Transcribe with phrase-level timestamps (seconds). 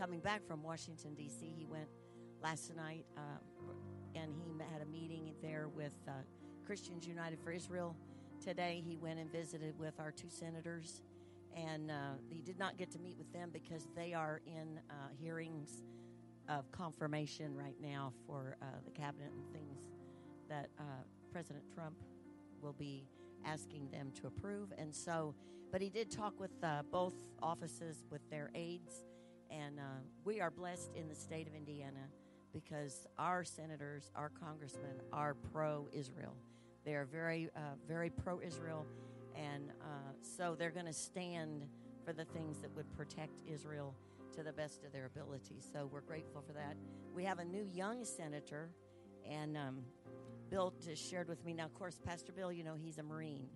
[0.00, 1.52] coming back from Washington, D.C.
[1.58, 1.86] He went
[2.42, 3.74] last night um,
[4.14, 6.12] and he had a meeting there with uh,
[6.64, 7.94] Christians United for Israel.
[8.42, 11.02] Today he went and visited with our two senators,
[11.54, 14.94] and uh, he did not get to meet with them because they are in uh,
[15.20, 15.82] hearings
[16.48, 19.82] of confirmation right now for uh, the cabinet and things
[20.48, 20.82] that uh,
[21.30, 21.96] President Trump
[22.62, 23.04] will be
[23.44, 24.72] asking them to approve.
[24.78, 25.34] And so,
[25.70, 27.12] but he did talk with uh, both
[27.42, 29.04] offices with their aides,
[29.50, 29.82] and uh,
[30.24, 32.08] we are blessed in the state of Indiana
[32.52, 36.34] because our senators, our congressmen are pro Israel.
[36.84, 38.86] They are very, uh, very pro Israel,
[39.34, 41.66] and uh, so they're going to stand
[42.04, 43.94] for the things that would protect Israel
[44.34, 45.60] to the best of their ability.
[45.72, 46.76] So we're grateful for that.
[47.14, 48.70] We have a new young senator,
[49.28, 49.78] and um,
[50.50, 51.52] Bill just shared with me.
[51.52, 53.46] Now, of course, Pastor Bill, you know, he's a Marine.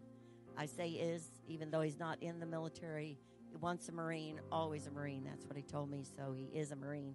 [0.56, 3.18] I say is, even though he's not in the military,
[3.60, 5.24] once a Marine, always a Marine.
[5.24, 7.14] That's what he told me, so he is a Marine.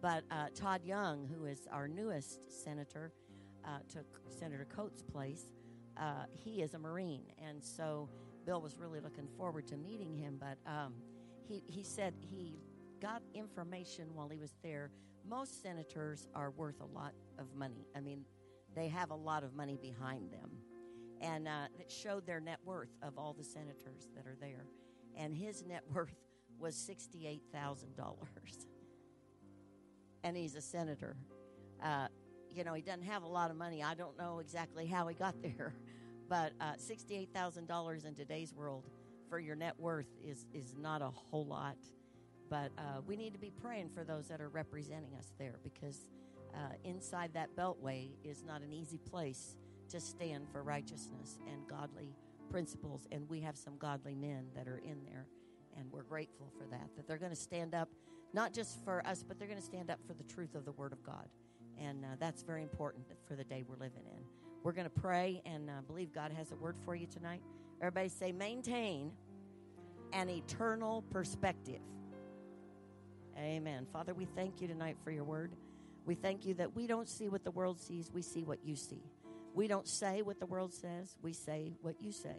[0.00, 3.12] But uh, Todd Young, who is our newest senator,
[3.64, 5.52] uh, took Senator Coats' place.
[5.96, 8.08] Uh, he is a Marine, and so
[8.46, 10.40] Bill was really looking forward to meeting him.
[10.40, 10.94] But um,
[11.46, 12.58] he he said he
[13.00, 14.90] got information while he was there.
[15.28, 17.86] Most senators are worth a lot of money.
[17.94, 18.24] I mean,
[18.74, 20.50] they have a lot of money behind them,
[21.20, 24.64] and uh, it showed their net worth of all the senators that are there.
[25.16, 26.14] And his net worth
[26.58, 28.66] was sixty-eight thousand dollars
[30.22, 31.16] and he's a senator.
[31.82, 32.08] Uh,
[32.50, 33.82] you know, he doesn't have a lot of money.
[33.82, 35.74] I don't know exactly how he got there,
[36.28, 38.84] but uh, sixty-eight thousand dollars in today's world
[39.28, 41.76] for your net worth is is not a whole lot.
[42.48, 46.08] But uh, we need to be praying for those that are representing us there because
[46.52, 49.56] uh, inside that beltway is not an easy place
[49.90, 52.16] to stand for righteousness and godly
[52.50, 53.06] principles.
[53.10, 55.26] And we have some godly men that are in there,
[55.76, 56.90] and we're grateful for that.
[56.96, 57.88] That they're going to stand up
[58.32, 60.72] not just for us, but they're going to stand up for the truth of the
[60.72, 61.28] Word of God.
[61.78, 64.22] And uh, that's very important for the day we're living in.
[64.62, 67.40] We're going to pray and uh, believe God has a word for you tonight.
[67.80, 69.12] Everybody say, maintain
[70.12, 71.80] an eternal perspective.
[73.38, 73.86] Amen.
[73.90, 75.52] Father, we thank you tonight for your word.
[76.04, 78.76] We thank you that we don't see what the world sees, we see what you
[78.76, 79.02] see.
[79.54, 82.36] We don't say what the world says, we say what you say.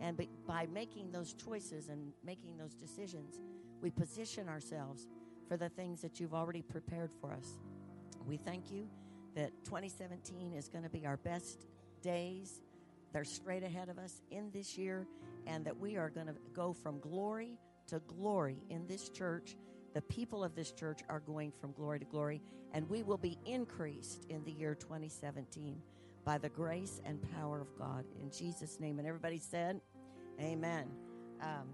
[0.00, 3.38] And by making those choices and making those decisions,
[3.80, 5.06] we position ourselves
[5.48, 7.58] for the things that you've already prepared for us.
[8.26, 8.88] We thank you
[9.34, 11.66] that 2017 is going to be our best
[12.02, 12.60] days.
[13.12, 15.06] They're straight ahead of us in this year,
[15.46, 19.56] and that we are going to go from glory to glory in this church.
[19.94, 22.40] The people of this church are going from glory to glory,
[22.72, 25.82] and we will be increased in the year 2017
[26.24, 28.04] by the grace and power of God.
[28.20, 28.98] In Jesus' name.
[28.98, 29.80] And everybody said,
[30.40, 30.86] Amen.
[31.42, 31.68] Um,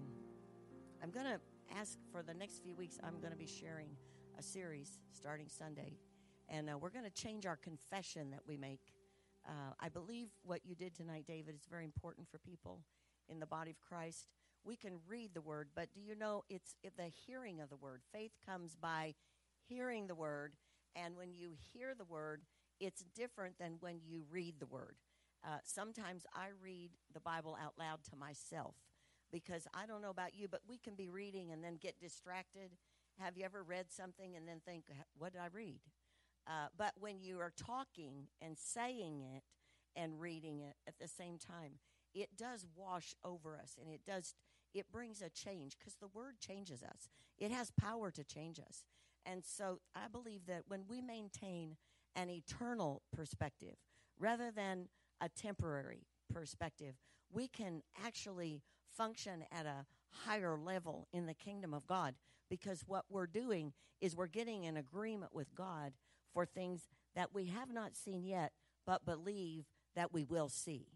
[1.01, 1.39] I'm going to
[1.77, 3.89] ask for the next few weeks, I'm going to be sharing
[4.37, 5.93] a series starting Sunday.
[6.49, 8.81] And uh, we're going to change our confession that we make.
[9.47, 12.79] Uh, I believe what you did tonight, David, is very important for people
[13.29, 14.27] in the body of Christ.
[14.63, 18.01] We can read the word, but do you know it's the hearing of the word?
[18.11, 19.13] Faith comes by
[19.69, 20.53] hearing the word,
[20.95, 22.41] and when you hear the word,
[22.79, 24.95] it's different than when you read the word.
[25.45, 28.75] Uh, sometimes I read the Bible out loud to myself
[29.31, 32.71] because I don't know about you, but we can be reading and then get distracted.
[33.19, 34.85] Have you ever read something and then think,
[35.17, 35.79] what did I read?
[36.47, 39.43] Uh, but when you are talking and saying it
[39.95, 41.73] and reading it at the same time,
[42.13, 44.33] it does wash over us and it does
[44.73, 48.83] it brings a change because the word changes us it has power to change us
[49.25, 51.77] and so i believe that when we maintain
[52.17, 53.75] an eternal perspective
[54.19, 54.89] rather than
[55.21, 56.95] a temporary perspective
[57.31, 58.61] we can actually
[58.95, 59.85] function at a
[60.25, 62.15] higher level in the kingdom of God
[62.49, 65.93] because what we're doing is we're getting an agreement with God
[66.33, 68.51] for things that we have not seen yet,
[68.85, 70.87] but believe that we will see.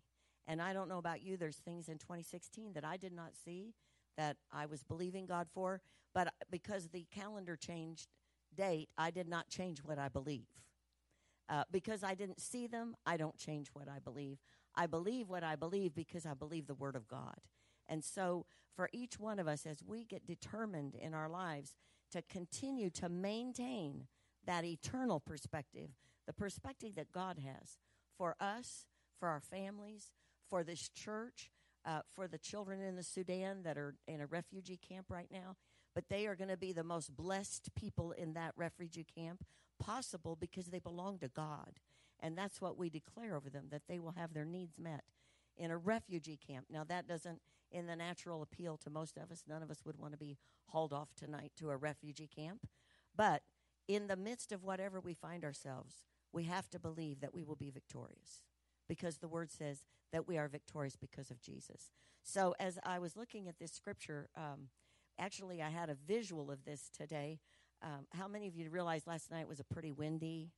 [0.47, 3.73] And I don't know about you, there's things in 2016 that I did not see
[4.17, 5.81] that I was believing God for,
[6.13, 8.07] but because the calendar changed
[8.55, 10.47] date, I did not change what I believe.
[11.51, 14.37] Uh, because I didn't see them, I don't change what I believe.
[14.73, 17.35] I believe what I believe because I believe the Word of God.
[17.89, 21.75] And so, for each one of us, as we get determined in our lives
[22.13, 24.07] to continue to maintain
[24.45, 25.89] that eternal perspective,
[26.25, 27.77] the perspective that God has
[28.17, 28.85] for us,
[29.19, 30.13] for our families,
[30.49, 31.51] for this church,
[31.85, 35.57] uh, for the children in the Sudan that are in a refugee camp right now,
[35.93, 39.43] but they are going to be the most blessed people in that refugee camp
[39.81, 41.79] possible because they belong to God.
[42.19, 45.03] And that's what we declare over them that they will have their needs met
[45.57, 46.67] in a refugee camp.
[46.69, 47.41] Now, that doesn't,
[47.71, 50.37] in the natural appeal to most of us, none of us would want to be
[50.67, 52.67] hauled off tonight to a refugee camp.
[53.15, 53.41] But
[53.87, 57.55] in the midst of whatever we find ourselves, we have to believe that we will
[57.55, 58.43] be victorious
[58.87, 61.91] because the word says that we are victorious because of Jesus.
[62.23, 64.69] So as I was looking at this scripture, um,
[65.17, 67.39] actually, I had a visual of this today.
[67.83, 70.51] Um, how many of you realized last night was a pretty windy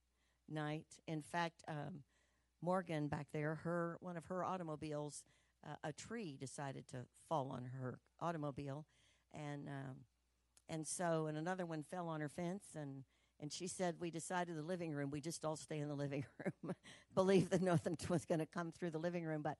[0.49, 0.87] night?
[1.07, 2.03] In fact, um,
[2.61, 5.23] Morgan back there, her one of her automobiles,
[5.65, 8.85] uh, a tree decided to fall on her automobile,
[9.33, 9.95] and um,
[10.69, 13.03] and so and another one fell on her fence, and
[13.39, 15.11] and she said we decided the living room.
[15.11, 16.25] We just all stay in the living
[16.63, 16.73] room,
[17.13, 19.57] believe that nothing was going to come through the living room, but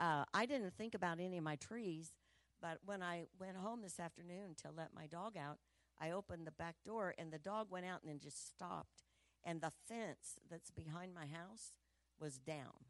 [0.00, 2.12] uh, I didn't think about any of my trees.
[2.60, 5.58] But when I went home this afternoon to let my dog out,
[6.00, 9.02] I opened the back door and the dog went out and then just stopped.
[9.44, 11.74] And the fence that's behind my house
[12.20, 12.86] was down.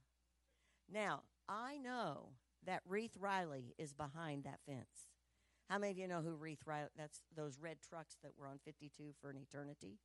[0.92, 2.30] Now, I know
[2.64, 5.08] that Reith Riley is behind that fence.
[5.68, 6.88] How many of you know who Reith Riley?
[6.96, 9.98] That's those red trucks that were on 52 for an eternity.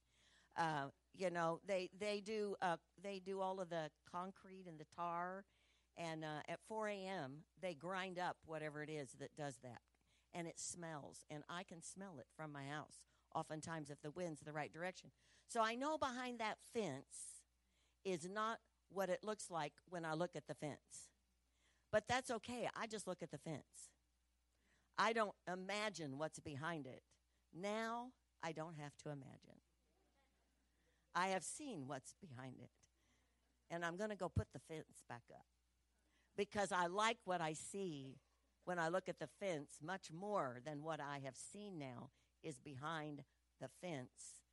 [0.57, 4.85] Uh, you know, they they do uh, they do all of the concrete and the
[4.95, 5.45] tar,
[5.97, 7.43] and uh, at 4 a.m.
[7.61, 9.81] they grind up whatever it is that does that,
[10.33, 12.99] and it smells, and I can smell it from my house.
[13.33, 15.11] Oftentimes, if the wind's the right direction,
[15.47, 17.43] so I know behind that fence
[18.05, 18.59] is not
[18.89, 21.09] what it looks like when I look at the fence.
[21.91, 22.69] But that's okay.
[22.75, 23.89] I just look at the fence.
[24.97, 27.01] I don't imagine what's behind it.
[27.53, 28.11] Now
[28.43, 29.61] I don't have to imagine.
[31.15, 32.69] I have seen what's behind it.
[33.71, 35.45] And I'm going to go put the fence back up
[36.37, 38.17] because I like what I see
[38.69, 42.11] when I look at the fence much more than what I have seen now
[42.43, 43.23] is behind
[43.59, 44.43] the fence.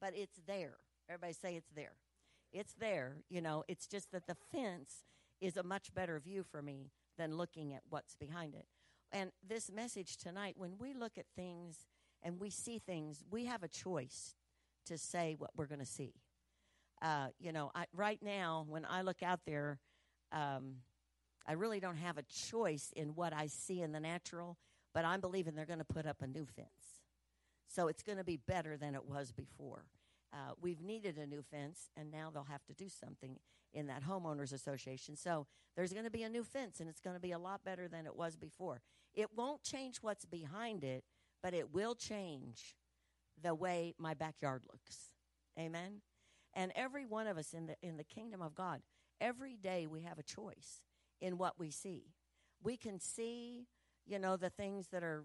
[0.00, 0.78] But it's there.
[1.06, 1.92] Everybody say it's there.
[2.50, 5.04] It's there, you know, it's just that the fence
[5.38, 8.64] is a much better view for me than looking at what's behind it.
[9.12, 11.84] And this message tonight, when we look at things
[12.22, 14.34] and we see things, we have a choice
[14.86, 16.14] to say what we're going to see.
[17.02, 19.78] Uh, you know, I, right now, when I look out there,
[20.32, 20.76] um,
[21.48, 24.58] I really don't have a choice in what I see in the natural,
[24.92, 27.00] but I'm believing they're going to put up a new fence.
[27.68, 29.86] So it's going to be better than it was before.
[30.30, 33.38] Uh, we've needed a new fence, and now they'll have to do something
[33.72, 35.16] in that homeowners association.
[35.16, 37.64] So there's going to be a new fence, and it's going to be a lot
[37.64, 38.82] better than it was before.
[39.14, 41.04] It won't change what's behind it,
[41.42, 42.76] but it will change
[43.42, 45.12] the way my backyard looks.
[45.58, 46.02] Amen.
[46.52, 48.80] And every one of us in the in the kingdom of God,
[49.20, 50.82] every day we have a choice
[51.20, 52.04] in what we see.
[52.62, 53.66] We can see,
[54.06, 55.24] you know, the things that are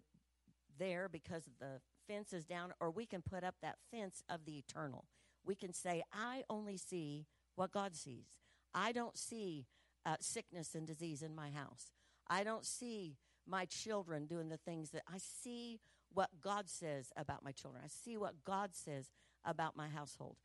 [0.78, 4.58] there because the fence is down, or we can put up that fence of the
[4.58, 5.06] eternal.
[5.46, 7.26] We can say, I only see
[7.56, 8.28] what God sees.
[8.74, 9.68] I don't see
[10.06, 11.92] uh, sickness and disease in my house.
[12.28, 13.18] I don't see
[13.48, 15.80] my children doing the things that I see
[16.14, 17.84] what God says about my children.
[17.84, 19.10] I see what God says
[19.44, 20.38] about my household.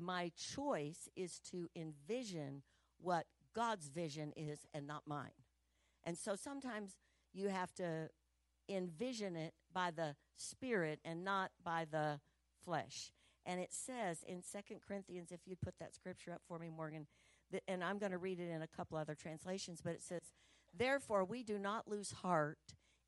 [0.00, 2.62] My choice is to envision
[2.98, 5.30] what God's vision is and not mine.
[6.04, 6.96] And so sometimes
[7.32, 8.08] you have to
[8.68, 12.20] envision it by the spirit and not by the
[12.64, 13.12] flesh.
[13.46, 17.06] And it says in Second Corinthians, if you'd put that scripture up for me, Morgan,
[17.50, 20.32] that, and I'm going to read it in a couple other translations, but it says,
[20.76, 22.58] Therefore, we do not lose heart,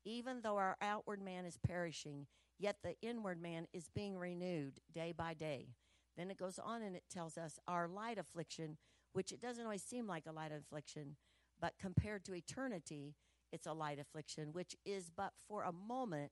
[0.05, 2.27] even though our outward man is perishing,
[2.59, 5.69] yet the inward man is being renewed day by day.
[6.15, 8.77] Then it goes on and it tells us our light affliction,
[9.13, 11.15] which it doesn't always seem like a light affliction,
[11.59, 13.15] but compared to eternity,
[13.51, 16.31] it's a light affliction, which is but for a moment,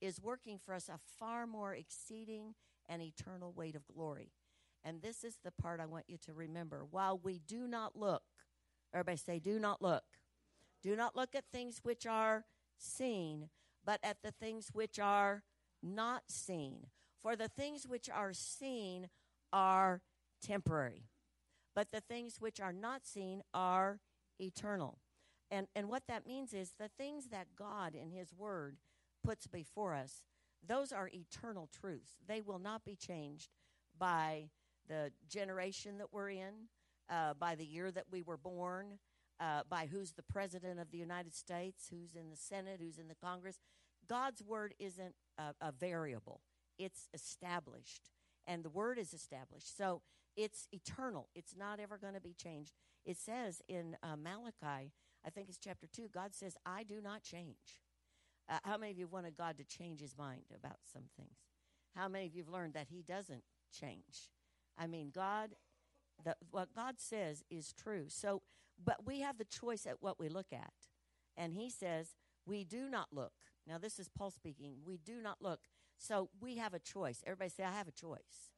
[0.00, 2.54] is working for us a far more exceeding
[2.88, 4.32] and eternal weight of glory.
[4.84, 6.86] And this is the part I want you to remember.
[6.90, 8.22] While we do not look,
[8.94, 10.04] everybody say, do not look.
[10.82, 12.44] Do not look at things which are
[12.78, 13.48] seen,
[13.84, 15.42] but at the things which are
[15.82, 16.86] not seen.
[17.20, 19.08] For the things which are seen
[19.52, 20.02] are
[20.40, 21.04] temporary,
[21.76, 24.00] but the things which are not seen are
[24.40, 24.98] eternal.
[25.50, 28.78] And, and what that means is the things that God in His Word
[29.22, 30.22] puts before us,
[30.66, 32.16] those are eternal truths.
[32.26, 33.50] They will not be changed
[33.96, 34.48] by
[34.88, 36.54] the generation that we're in,
[37.10, 38.98] uh, by the year that we were born,
[39.38, 43.08] uh, by who's the president of the United States, who's in the Senate, who's in
[43.08, 43.60] the Congress.
[44.08, 46.40] God's Word isn't a, a variable,
[46.78, 48.10] it's established.
[48.48, 49.76] And the Word is established.
[49.76, 50.02] So
[50.36, 52.72] it's eternal, it's not ever going to be changed.
[53.04, 54.92] It says in uh, Malachi,
[55.24, 57.80] I think it's chapter 2, God says, I do not change.
[58.48, 61.38] Uh, how many of you wanted God to change his mind about some things?
[61.96, 64.30] How many of you have learned that he doesn't change?
[64.78, 65.50] I mean, God,
[66.24, 68.06] the, what God says is true.
[68.08, 68.42] So,
[68.82, 70.72] but we have the choice at what we look at.
[71.36, 72.14] And he says,
[72.46, 73.32] we do not look.
[73.66, 74.76] Now, this is Paul speaking.
[74.84, 75.60] We do not look
[75.98, 77.22] So we have a choice.
[77.26, 78.52] Everybody say, I have a choice.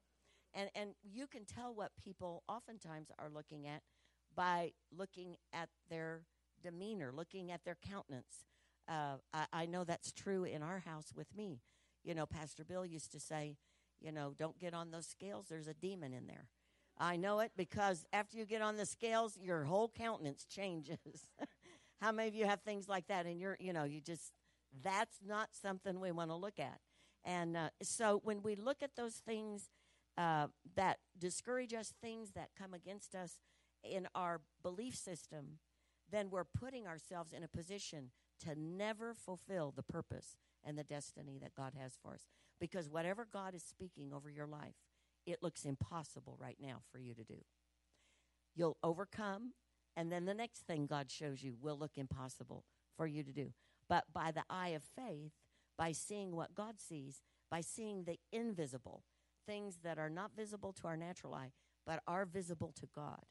[0.58, 3.82] And, and you can tell what people oftentimes are looking at
[4.34, 6.22] by looking at their
[6.60, 8.44] demeanor, looking at their countenance.
[8.88, 11.60] Uh, I, I know that's true in our house with me.
[12.02, 13.56] You know, Pastor Bill used to say,
[14.00, 15.46] you know, don't get on those scales.
[15.48, 16.48] There's a demon in there.
[16.98, 21.28] I know it because after you get on the scales, your whole countenance changes.
[22.00, 23.26] How many of you have things like that?
[23.26, 24.32] And you're, you know, you just,
[24.82, 26.80] that's not something we want to look at.
[27.24, 29.70] And uh, so when we look at those things
[30.18, 33.38] uh, that discourage us, things that come against us
[33.84, 35.60] in our belief system,
[36.10, 38.10] then we're putting ourselves in a position
[38.44, 42.26] to never fulfill the purpose and the destiny that God has for us.
[42.60, 44.74] Because whatever God is speaking over your life,
[45.24, 47.44] it looks impossible right now for you to do.
[48.56, 49.52] You'll overcome,
[49.96, 52.64] and then the next thing God shows you will look impossible
[52.96, 53.52] for you to do.
[53.88, 55.32] But by the eye of faith,
[55.76, 59.04] by seeing what God sees, by seeing the invisible,
[59.48, 61.52] things that are not visible to our natural eye,
[61.86, 63.24] but are visible to God,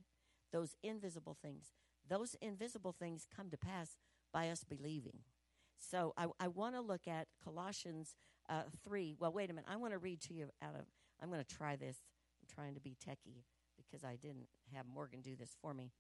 [0.52, 1.74] those invisible things,
[2.10, 3.98] those invisible things come to pass
[4.34, 5.20] by us believing.
[5.78, 8.16] So I, I want to look at Colossians
[8.50, 9.16] uh, 3.
[9.20, 9.70] Well, wait a minute.
[9.72, 10.86] I want to read to you out of,
[11.22, 11.98] I'm going to try this.
[12.42, 13.44] I'm trying to be techie
[13.78, 15.92] because I didn't have Morgan do this for me.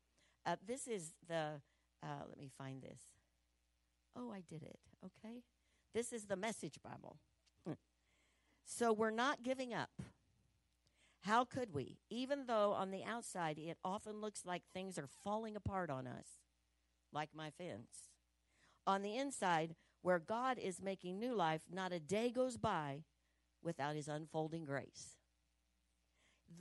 [0.45, 1.61] Uh, this is the,
[2.01, 3.01] uh, let me find this.
[4.15, 4.79] Oh, I did it.
[5.05, 5.43] Okay.
[5.93, 7.17] This is the Message Bible.
[8.67, 9.89] So we're not giving up.
[11.21, 11.97] How could we?
[12.09, 16.27] Even though on the outside it often looks like things are falling apart on us,
[17.13, 18.11] like my fence.
[18.85, 23.03] On the inside, where God is making new life, not a day goes by
[23.63, 25.15] without his unfolding grace.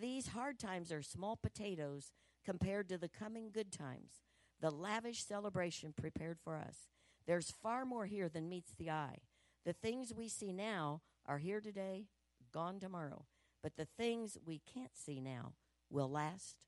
[0.01, 2.13] These hard times are small potatoes
[2.45, 4.23] compared to the coming good times,
[4.61, 6.89] the lavish celebration prepared for us.
[7.27, 9.19] There's far more here than meets the eye.
[9.65, 12.07] The things we see now are here today,
[12.53, 13.25] gone tomorrow.
[13.63, 15.55] But the things we can't see now
[15.91, 16.59] will last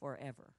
[0.00, 0.54] forever.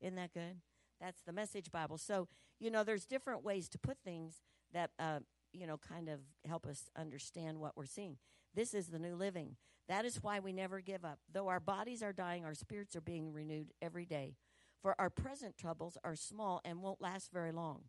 [0.00, 0.60] Isn't that good?
[1.00, 1.98] That's the message Bible.
[1.98, 2.28] So,
[2.60, 5.20] you know, there's different ways to put things that, uh,
[5.52, 8.18] you know, kind of help us understand what we're seeing.
[8.54, 9.56] This is the new living.
[9.88, 11.18] That is why we never give up.
[11.32, 14.36] Though our bodies are dying, our spirits are being renewed every day.
[14.80, 17.84] For our present troubles are small and won't last very long.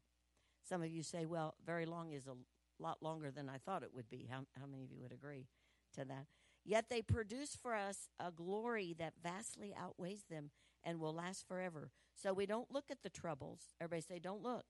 [0.68, 2.34] Some of you say, well, very long is a
[2.80, 4.28] lot longer than I thought it would be.
[4.30, 5.48] How, how many of you would agree
[5.96, 6.26] to that?
[6.64, 10.50] Yet they produce for us a glory that vastly outweighs them
[10.84, 11.92] and will last forever.
[12.16, 13.60] So we don't look at the troubles.
[13.80, 14.66] Everybody say, don't look.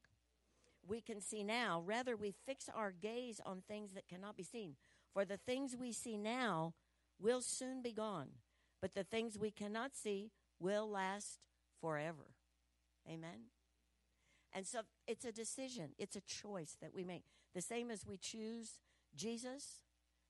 [0.88, 1.82] We can see now.
[1.86, 4.76] Rather, we fix our gaze on things that cannot be seen.
[5.14, 6.74] For the things we see now
[7.20, 8.30] will soon be gone,
[8.82, 11.40] but the things we cannot see will last
[11.80, 12.34] forever.
[13.10, 13.50] Amen.
[14.52, 17.24] And so it's a decision, it's a choice that we make.
[17.56, 18.82] The same as we choose
[19.16, 19.80] Jesus,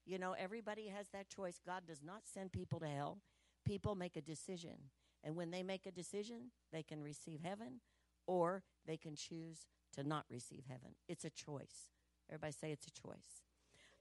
[0.05, 1.59] you know, everybody has that choice.
[1.65, 3.17] God does not send people to hell.
[3.65, 4.75] People make a decision.
[5.23, 7.81] And when they make a decision, they can receive heaven
[8.27, 10.91] or they can choose to not receive heaven.
[11.09, 11.89] It's a choice.
[12.29, 13.41] Everybody say it's a choice.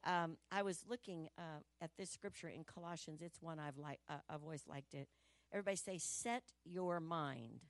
[0.05, 3.23] Um, I was looking uh, at this scripture in Colossians.
[3.23, 4.01] It's one I've like.
[4.09, 5.09] Uh, I've always liked it.
[5.51, 7.61] Everybody say, "Set your mind."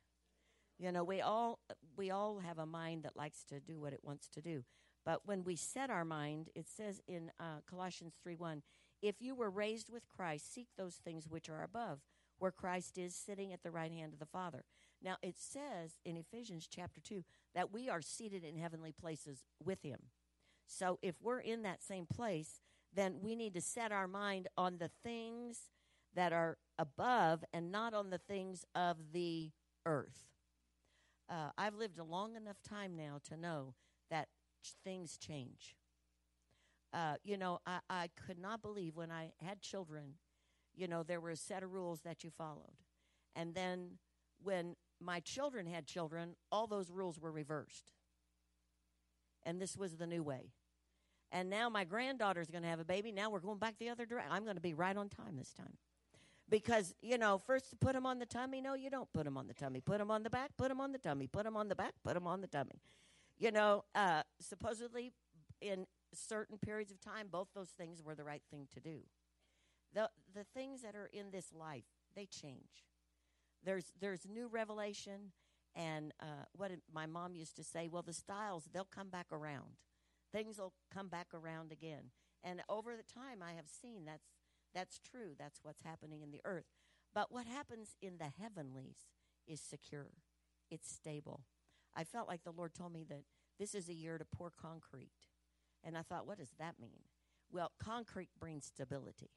[0.78, 1.60] You know, we all
[1.96, 4.64] we all have a mind that likes to do what it wants to do.
[5.04, 8.62] But when we set our mind, it says in uh, Colossians 3 1,
[9.02, 12.00] if you were raised with Christ, seek those things which are above,
[12.38, 14.64] where Christ is sitting at the right hand of the Father.
[15.02, 17.22] Now, it says in Ephesians chapter 2
[17.54, 19.98] that we are seated in heavenly places with Him.
[20.66, 22.60] So if we're in that same place,
[22.94, 25.70] then we need to set our mind on the things
[26.14, 29.50] that are above and not on the things of the
[29.84, 30.24] earth
[31.28, 33.74] uh, I've lived a long enough time now to know
[34.10, 34.28] that
[34.84, 35.76] things change.
[36.92, 40.14] Uh, you know, I, I could not believe when I had children,
[40.74, 42.76] you know, there were a set of rules that you followed.
[43.34, 43.98] And then
[44.42, 47.92] when my children had children, all those rules were reversed.
[49.42, 50.52] And this was the new way.
[51.32, 53.10] And now my granddaughter's going to have a baby.
[53.10, 54.32] Now we're going back the other direction.
[54.32, 55.76] I'm going to be right on time this time
[56.48, 59.36] because you know first to put them on the tummy no you don't put them
[59.36, 61.56] on the tummy put them on the back put them on the tummy put them
[61.56, 62.80] on the back put them on the tummy
[63.38, 65.12] you know uh, supposedly
[65.60, 69.00] in certain periods of time both those things were the right thing to do
[69.92, 72.84] the the things that are in this life they change
[73.64, 75.32] there's there's new revelation
[75.74, 79.78] and uh, what my mom used to say well the styles they'll come back around
[80.32, 82.10] things will come back around again
[82.44, 84.34] and over the time i have seen that's
[84.74, 85.34] that's true.
[85.38, 86.66] That's what's happening in the earth.
[87.14, 89.06] But what happens in the heavenlies
[89.46, 90.10] is secure,
[90.70, 91.44] it's stable.
[91.96, 93.22] I felt like the Lord told me that
[93.58, 95.10] this is a year to pour concrete.
[95.82, 97.00] And I thought, what does that mean?
[97.52, 99.30] Well, concrete brings stability.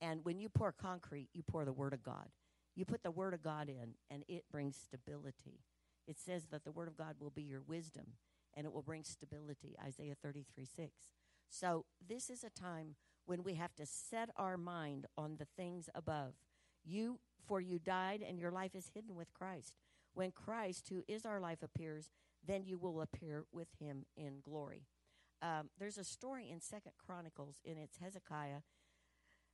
[0.00, 2.28] And when you pour concrete, you pour the Word of God.
[2.74, 5.60] You put the Word of God in, and it brings stability.
[6.08, 8.06] It says that the Word of God will be your wisdom,
[8.54, 9.76] and it will bring stability.
[9.84, 10.90] Isaiah 33 6.
[11.48, 15.88] So, this is a time when we have to set our mind on the things
[15.94, 16.32] above.
[16.84, 19.74] You, for you died, and your life is hidden with Christ.
[20.14, 22.10] When Christ, who is our life, appears,
[22.46, 24.86] then you will appear with him in glory.
[25.40, 28.60] Um, there's a story in Second Chronicles, and it's Hezekiah.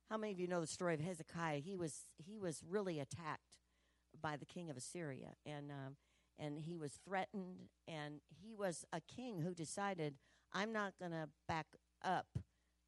[0.09, 1.59] How many of you know the story of Hezekiah?
[1.59, 3.57] He was he was really attacked
[4.19, 5.95] by the king of Assyria, and um,
[6.37, 10.15] and he was threatened, and he was a king who decided,
[10.53, 11.67] I'm not going to back
[12.03, 12.27] up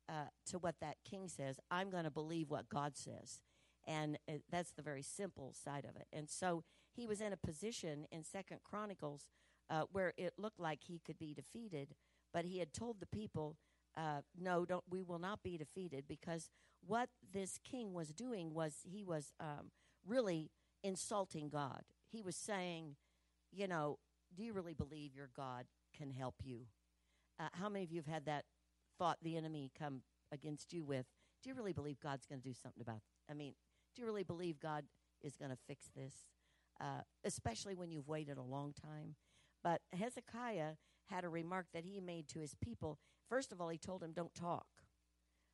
[0.10, 1.60] uh, to what that king says.
[1.70, 3.40] I'm going to believe what God says,
[3.86, 6.08] and uh, that's the very simple side of it.
[6.12, 6.64] And so
[6.96, 9.30] he was in a position in Second Chronicles
[9.70, 11.96] uh, where it looked like he could be defeated,
[12.34, 13.58] but he had told the people,
[13.96, 14.84] uh, "No, don't.
[14.90, 16.50] We will not be defeated." Because
[16.86, 19.72] what this king was doing was he was um,
[20.06, 20.52] really
[20.84, 21.84] insulting God.
[22.10, 22.98] He was saying,
[23.52, 24.00] "You know,
[24.36, 26.68] do you really believe your God can help you?"
[27.40, 28.46] Uh, how many of you have had that
[28.98, 31.06] thought the enemy come against you with?
[31.42, 32.98] Do you really believe God's going to do something about?
[32.98, 33.32] It?
[33.32, 33.54] I mean,
[33.96, 34.86] do you really believe God
[35.22, 36.14] is going to fix this?
[36.82, 39.14] Uh, especially when you've waited a long time.
[39.64, 40.74] But Hezekiah
[41.12, 42.98] had a remark that he made to his people.
[43.30, 44.66] First of all, he told them, Don't talk.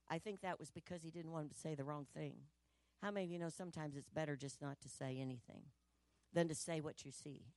[0.09, 2.35] I think that was because he didn't want to say the wrong thing.
[3.03, 5.63] How many of you know sometimes it's better just not to say anything
[6.33, 7.47] than to say what you see?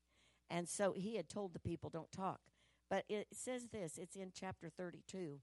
[0.50, 2.40] And so he had told the people, Don't talk.
[2.88, 5.38] But it says this it's in chapter 32.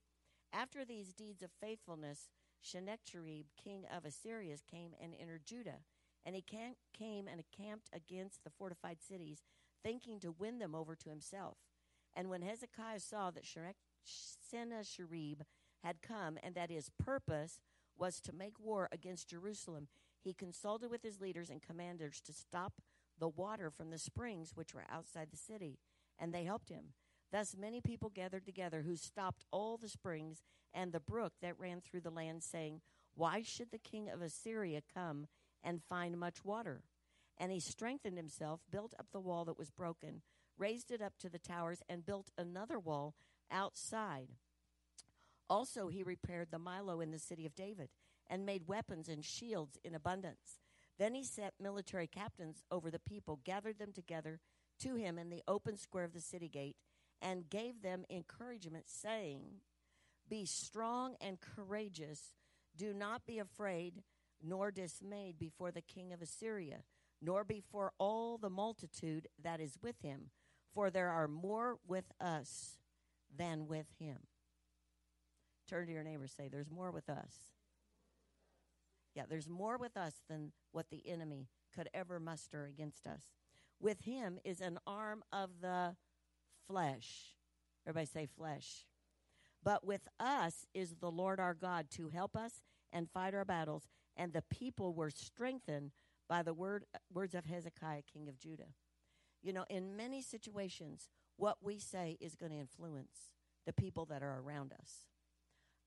[0.51, 2.29] After these deeds of faithfulness,
[2.61, 5.79] Sennacherib, king of Assyria, came and entered Judah.
[6.27, 9.43] And he came and camped against the fortified cities
[9.81, 11.55] thinking to win them over to himself.
[12.13, 13.45] And when Hezekiah saw that
[14.03, 15.43] Sennacherib
[15.83, 17.61] had come and that his purpose
[17.97, 19.87] was to make war against Jerusalem,
[20.21, 22.81] he consulted with his leaders and commanders to stop
[23.17, 25.79] the water from the springs which were outside the city,
[26.19, 26.87] and they helped him.
[27.31, 31.79] Thus many people gathered together who stopped all the springs and the brook that ran
[31.79, 32.81] through the land, saying,
[33.15, 35.27] Why should the king of Assyria come
[35.63, 36.83] and find much water?
[37.37, 40.21] And he strengthened himself, built up the wall that was broken,
[40.57, 43.15] raised it up to the towers, and built another wall
[43.51, 44.29] outside.
[45.49, 47.89] Also, he repaired the Millo in the city of David,
[48.29, 50.59] and made weapons and shields in abundance.
[50.97, 54.39] Then he set military captains over the people, gathered them together
[54.79, 56.75] to him in the open square of the city gate,
[57.21, 59.61] and gave them encouragement, saying,
[60.27, 62.33] Be strong and courageous.
[62.75, 64.03] Do not be afraid
[64.43, 66.83] nor dismayed before the king of Assyria
[67.21, 70.29] nor before all the multitude that is with him,
[70.73, 72.77] for there are more with us
[73.35, 74.17] than with him.
[75.67, 77.33] Turn to your neighbor say, There's more with us.
[79.15, 83.23] Yeah, there's more with us than what the enemy could ever muster against us.
[83.79, 85.95] With him is an arm of the
[86.67, 87.35] flesh.
[87.87, 88.85] Everybody say flesh.
[89.63, 93.87] But with us is the Lord our God to help us and fight our battles.
[94.15, 95.91] And the people were strengthened
[96.27, 98.73] by the word, words of Hezekiah, king of Judah.
[99.41, 103.31] You know, in many situations, what we say is going to influence
[103.65, 105.05] the people that are around us.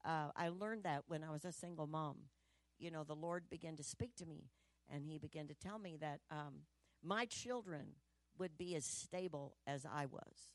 [0.04, 2.16] Uh, I learned that when I was a single mom.
[2.78, 4.44] You know, the Lord began to speak to me,
[4.88, 6.60] and He began to tell me that um,
[7.02, 7.96] my children
[8.38, 10.48] would be as stable as I was.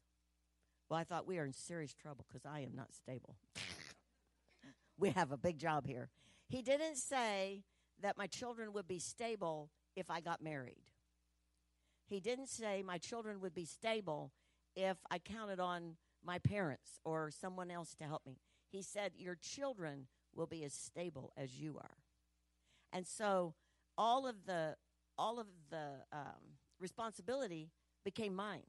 [0.90, 3.36] Well, I thought we are in serious trouble because I am not stable.
[4.98, 6.10] we have a big job here.
[6.48, 7.64] He didn't say
[8.02, 10.92] that my children would be stable if I got married.
[12.08, 14.32] He didn't say my children would be stable
[14.76, 18.38] if I counted on my parents or someone else to help me.
[18.70, 21.98] He said, Your children will be as stable as you are.
[22.92, 23.56] And so
[23.98, 24.76] all of the
[25.18, 27.72] all of the um, responsibility
[28.04, 28.64] became mine.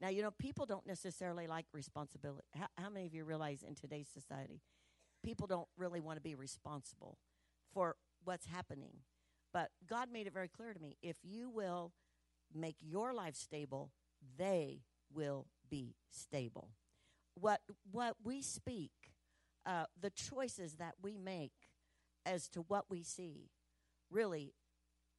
[0.00, 2.46] Now, you know, people don't necessarily like responsibility.
[2.54, 4.60] How, how many of you realize in today's society,
[5.22, 7.18] people don't really want to be responsible
[7.72, 8.98] for what's happening.
[9.52, 11.92] But God made it very clear to me if you will
[12.54, 13.90] make your life stable,
[14.38, 14.82] they
[15.12, 16.70] will be stable.
[17.34, 18.92] What, what we speak,
[19.64, 21.52] uh, the choices that we make
[22.24, 23.50] as to what we see,
[24.10, 24.54] really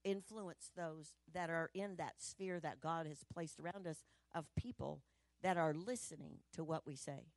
[0.04, 4.04] influence those that are in that sphere that God has placed around us
[4.36, 5.02] of people
[5.42, 7.28] that are listening to what we say.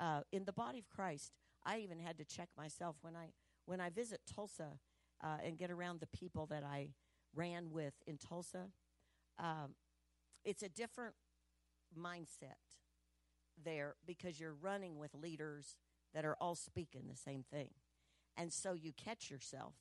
[0.00, 1.32] Uh, in the body of Christ,
[1.68, 3.32] I even had to check myself when I
[3.66, 4.78] when I visit Tulsa
[5.22, 6.94] uh, and get around the people that I
[7.34, 8.68] ran with in Tulsa.
[9.38, 9.74] Um,
[10.44, 11.14] it's a different
[11.96, 12.56] mindset
[13.62, 15.76] there because you're running with leaders
[16.14, 17.68] that are all speaking the same thing.
[18.34, 19.74] And so you catch yourself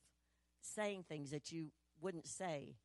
[0.62, 1.72] saying things that you
[2.02, 2.76] wouldn't say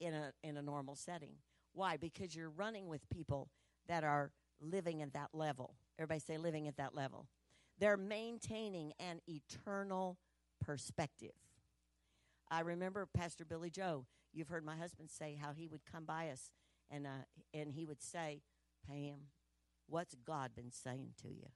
[0.00, 1.36] in a in a normal setting.
[1.72, 1.96] Why?
[1.96, 3.48] Because you're running with people
[3.88, 5.76] that are living at that level.
[5.98, 7.28] Everybody say living at that level.
[7.78, 10.18] They're maintaining an eternal
[10.60, 11.32] perspective.
[12.50, 14.06] I remember Pastor Billy Joe.
[14.32, 16.50] You've heard my husband say how he would come by us
[16.90, 18.42] and uh, and he would say,
[18.86, 19.28] "Pam,
[19.88, 21.48] what's God been saying to you?"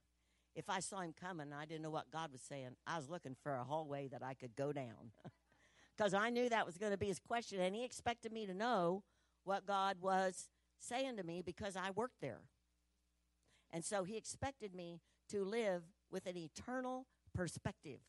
[0.55, 2.71] If I saw him coming, I didn't know what God was saying.
[2.85, 5.11] I was looking for a hallway that I could go down
[5.97, 8.53] because I knew that was going to be his question, and he expected me to
[8.53, 9.03] know
[9.43, 12.41] what God was saying to me because I worked there.
[13.71, 17.99] And so he expected me to live with an eternal perspective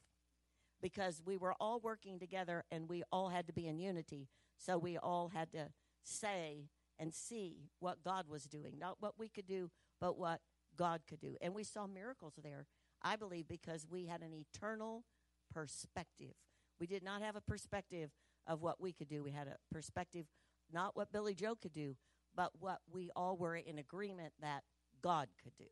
[0.83, 4.29] because we were all working together and we all had to be in unity.
[4.57, 5.69] So we all had to
[6.03, 10.41] say and see what God was doing, not what we could do, but what
[10.77, 11.37] God could do.
[11.41, 12.67] And we saw miracles there,
[13.03, 15.05] I believe, because we had an eternal
[15.53, 16.35] perspective.
[16.79, 18.11] We did not have a perspective
[18.47, 19.23] of what we could do.
[19.23, 20.27] We had a perspective,
[20.73, 21.97] not what Billy Joe could do,
[22.35, 24.63] but what we all were in agreement that
[25.03, 25.65] God could do.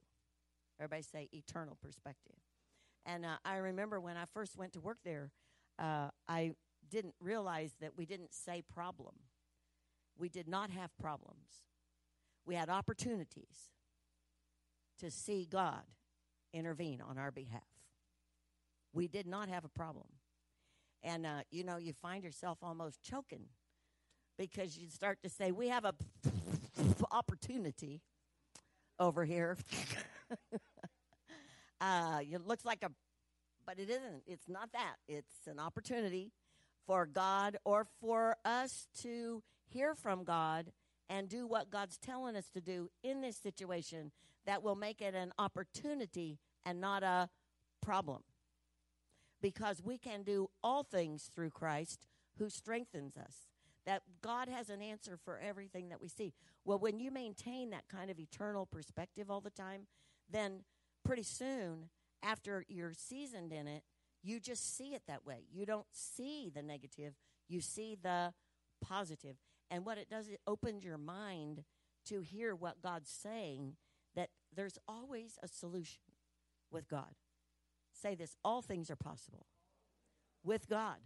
[0.80, 2.36] Everybody say eternal perspective.
[3.04, 5.30] And uh, I remember when I first went to work there,
[5.78, 6.52] uh, I
[6.90, 9.14] didn't realize that we didn't say problem.
[10.18, 11.66] We did not have problems.
[12.44, 13.70] We had opportunities
[15.00, 15.82] to see God
[16.52, 17.62] intervene on our behalf.
[18.92, 20.06] We did not have a problem.
[21.02, 23.44] And, uh, you know, you find yourself almost choking
[24.36, 25.94] because you start to say, We have a
[27.10, 28.02] opportunity
[28.98, 29.56] over here.
[31.80, 32.90] uh, it looks like a,
[33.66, 34.22] but it isn't.
[34.26, 34.96] It's not that.
[35.08, 36.32] It's an opportunity
[36.86, 40.72] for God or for us to hear from God
[41.08, 44.12] and do what God's telling us to do in this situation
[44.46, 47.28] that will make it an opportunity and not a
[47.82, 48.22] problem.
[49.40, 52.06] Because we can do all things through Christ
[52.38, 53.48] who strengthens us
[53.88, 56.34] that God has an answer for everything that we see.
[56.64, 59.86] Well, when you maintain that kind of eternal perspective all the time,
[60.30, 60.60] then
[61.08, 61.88] pretty soon,
[62.22, 63.82] after you're seasoned in it,
[64.22, 65.44] you just see it that way.
[65.50, 67.14] You don't see the negative,
[67.48, 68.34] you see the
[68.80, 69.36] positive.
[69.70, 71.64] And what it does, it opens your mind
[72.06, 73.76] to hear what God's saying,
[74.14, 76.02] that there's always a solution
[76.70, 77.14] with God.
[77.92, 79.46] Say this all things are possible
[80.44, 80.98] with God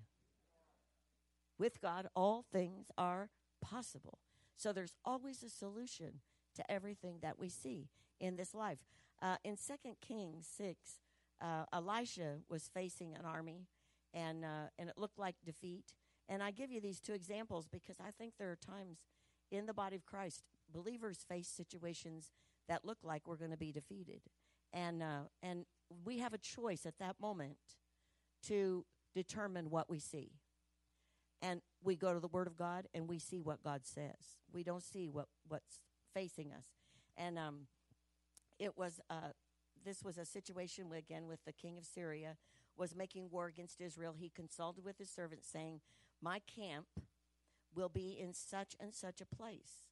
[1.63, 4.19] with God, all things are possible.
[4.57, 6.21] So there's always a solution
[6.57, 7.89] to everything that we see
[8.19, 8.79] in this life.
[9.23, 10.77] Uh, in 2 Kings 6,
[11.41, 13.67] uh, Elisha was facing an army,
[14.13, 15.95] and, uh, and it looked like defeat.
[16.29, 18.99] And I give you these two examples because I think there are times
[19.51, 22.33] in the body of Christ, believers face situations
[22.69, 24.23] that look like we're going to be defeated.
[24.73, 25.67] And, uh, and
[26.05, 27.59] we have a choice at that moment
[28.49, 30.33] to determine what we see
[31.43, 34.39] and we go to the Word of God and we see what God says.
[34.53, 35.81] We don't see what what's
[36.15, 36.65] facing us,
[37.17, 37.67] and um,
[38.63, 39.33] it was uh,
[39.85, 42.37] this was a situation again with the king of Syria
[42.77, 44.15] was making war against Israel.
[44.17, 45.81] He consulted with his servants, saying,
[46.21, 46.87] "My camp
[47.75, 49.89] will be in such and such a place."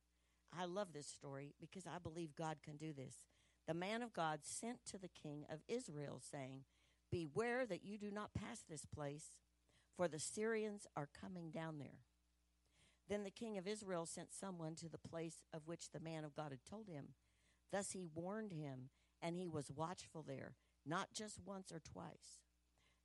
[0.57, 3.25] I love this story because I believe God can do this.
[3.67, 6.65] The man of God sent to the king of Israel, saying,
[7.11, 9.37] Beware that you do not pass this place
[9.97, 12.01] for the Syrians are coming down there.
[13.09, 16.35] Then the king of Israel sent someone to the place of which the man of
[16.35, 17.09] God had told him.
[17.73, 18.91] Thus he warned him,
[19.23, 20.55] and he was watchful there,
[20.87, 22.41] not just once or twice.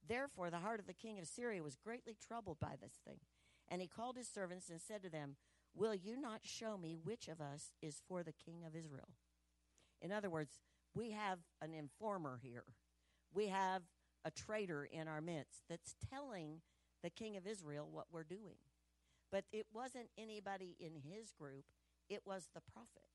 [0.08, 3.20] Therefore, the heart of the king of Syria was greatly troubled by this thing.
[3.68, 5.36] And he called his servants and said to them,
[5.74, 9.10] Will you not show me which of us is for the king of Israel?
[10.02, 10.60] In other words,
[10.94, 12.64] we have an informer here.
[13.34, 13.82] We have
[14.24, 16.62] a traitor in our midst that's telling
[17.04, 18.58] the king of Israel what we're doing.
[19.32, 21.66] But it wasn't anybody in his group,
[22.10, 23.10] it was the prophet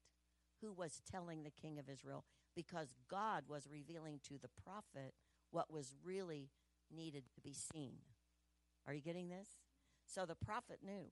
[0.61, 5.15] who was telling the king of Israel because God was revealing to the prophet
[5.51, 6.51] what was really
[6.95, 7.97] needed to be seen.
[8.87, 9.49] Are you getting this?
[10.05, 11.11] So the prophet knew.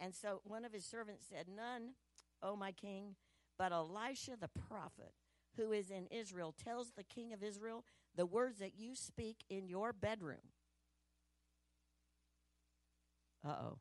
[0.00, 1.94] And so one of his servants said, None,
[2.42, 3.16] O my king,
[3.58, 5.12] but Elisha the prophet,
[5.56, 7.84] who is in Israel, tells the king of Israel
[8.16, 10.50] the words that you speak in your bedroom.
[13.46, 13.78] Uh oh.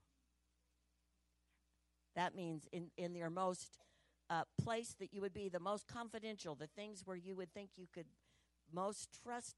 [2.15, 3.79] That means in, in your most
[4.33, 7.71] uh, place that you would be the most confidential, the things where you would think
[7.75, 8.07] you could
[8.73, 9.55] most trust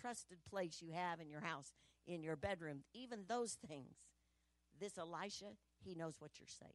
[0.00, 1.72] trusted place you have in your house,
[2.06, 3.96] in your bedroom, even those things.
[4.78, 6.72] This Elisha, he knows what you're saying.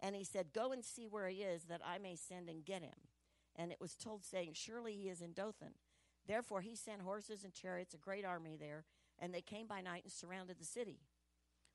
[0.00, 2.82] And he said, Go and see where he is, that I may send and get
[2.82, 3.08] him.
[3.56, 5.74] And it was told, saying, Surely he is in Dothan.
[6.26, 8.84] Therefore, he sent horses and chariots, a great army there,
[9.18, 11.00] and they came by night and surrounded the city.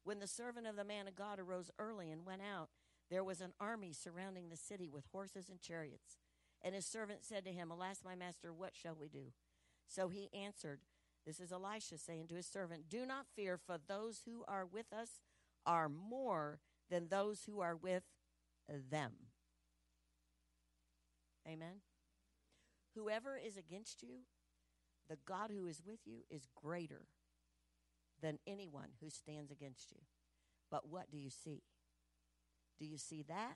[0.04, 2.70] When the servant of the man of God arose early and went out,
[3.10, 6.18] there was an army surrounding the city with horses and chariots.
[6.62, 9.32] And his servant said to him, Alas, my master, what shall we do?
[9.88, 10.82] So he answered,
[11.26, 14.92] This is Elisha saying to his servant, Do not fear, for those who are with
[14.92, 15.22] us
[15.66, 18.04] are more than those who are with
[18.68, 19.12] them.
[21.48, 21.82] Amen.
[22.96, 24.26] Whoever is against you,
[25.10, 27.06] the God who is with you is greater
[28.22, 30.00] than anyone who stands against you.
[30.70, 31.62] But what do you see?
[32.80, 33.56] Do you see that?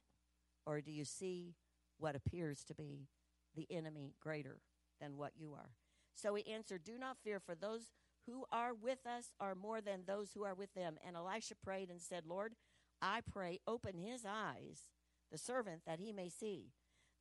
[0.66, 1.56] Or do you see
[1.98, 3.08] what appears to be
[3.56, 4.62] the enemy greater
[5.00, 5.72] than what you are?
[6.16, 7.92] So he answered, Do not fear, for those
[8.28, 10.98] who are with us are more than those who are with them.
[11.06, 12.54] And Elisha prayed and said, Lord,
[13.02, 14.90] I pray, open his eyes,
[15.32, 16.72] the servant, that he may see.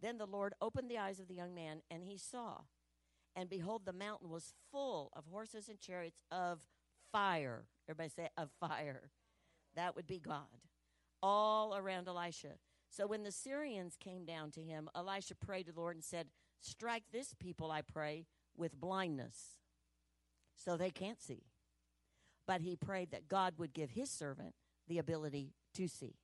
[0.03, 2.63] Then the Lord opened the eyes of the young man, and he saw.
[3.37, 6.61] And behold, the mountain was full of horses and chariots of
[7.13, 7.67] fire.
[7.89, 9.11] Everybody say, of fire.
[9.77, 10.47] That would be God.
[11.23, 12.55] All around Elisha.
[12.89, 16.29] So when the Syrians came down to him, Elisha prayed to the Lord and said,
[16.61, 19.57] Strike this people, I pray, with blindness,
[20.57, 21.45] so they can't see.
[22.47, 24.55] But he prayed that God would give his servant
[24.89, 26.17] the ability to see.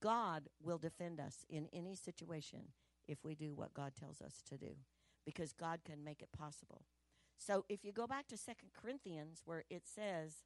[0.00, 2.68] God will defend us in any situation
[3.08, 4.76] if we do what God tells us to do,
[5.24, 6.82] because God can make it possible.
[7.36, 10.44] So if you go back to Second Corinthians, where it says,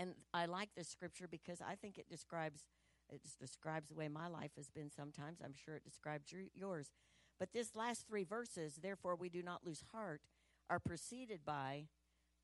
[0.00, 2.64] and I like this scripture because I think it describes
[3.12, 5.40] it describes the way my life has been sometimes.
[5.44, 6.92] I'm sure it describes your, yours.
[7.40, 10.22] But this last three verses, therefore we do not lose heart,
[10.70, 11.86] are preceded by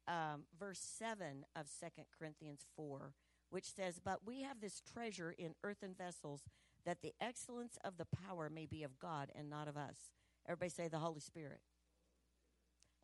[0.08, 3.12] um, verse 7 of Second Corinthians 4,
[3.50, 6.42] which says, But we have this treasure in earthen vessels,
[6.84, 10.10] that the excellence of the power may be of God and not of us.
[10.48, 11.60] Everybody say the Holy Spirit.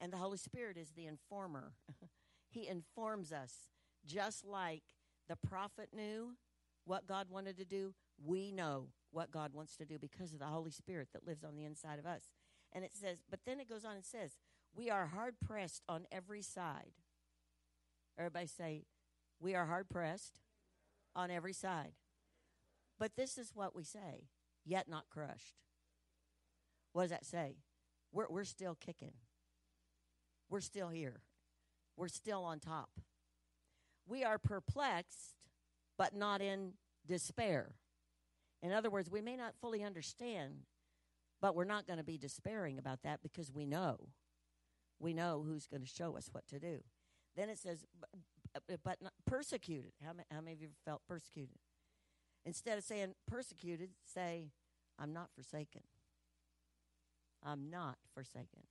[0.01, 1.75] And the Holy Spirit is the informer.
[2.51, 3.69] he informs us,
[4.07, 4.83] just like
[5.29, 6.33] the prophet knew
[6.85, 10.47] what God wanted to do, we know what God wants to do because of the
[10.47, 12.31] Holy Spirit that lives on the inside of us.
[12.73, 14.37] And it says, but then it goes on and says,
[14.75, 16.93] we are hard pressed on every side.
[18.19, 18.85] Everybody say,
[19.41, 20.41] we are hard pressed
[21.15, 21.93] on every side.
[22.99, 24.29] But this is what we say,
[24.65, 25.57] yet not crushed.
[26.93, 27.57] What does that say?
[28.12, 29.15] We're, we're still kicking.
[30.49, 31.21] We're still here.
[31.97, 32.91] We're still on top.
[34.07, 35.37] We are perplexed,
[35.97, 36.73] but not in
[37.07, 37.75] despair.
[38.62, 40.61] In other words, we may not fully understand,
[41.41, 44.09] but we're not going to be despairing about that because we know.
[45.01, 46.81] We know who's going to show us what to do.
[47.37, 47.85] Then it says,
[48.85, 49.93] but persecuted.
[50.05, 51.57] How many, how many of you felt persecuted?
[52.45, 54.51] Instead of saying persecuted, say,
[54.99, 55.83] I'm not forsaken.
[57.43, 58.62] I'm not forsaken.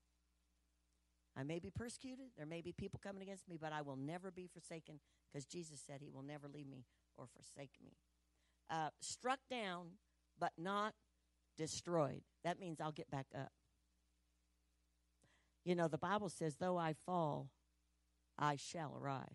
[1.38, 2.28] I may be persecuted.
[2.38, 5.00] There may be people coming against me, but I will never be forsaken
[5.32, 6.86] because Jesus said he will never leave me
[7.18, 7.94] or forsake me
[8.72, 9.88] uh, struck down,
[10.40, 10.94] but not
[11.58, 12.22] destroyed.
[12.44, 13.52] That means I'll get back up.
[15.66, 17.50] You know, the Bible says, though I fall,
[18.40, 19.28] I shall arise.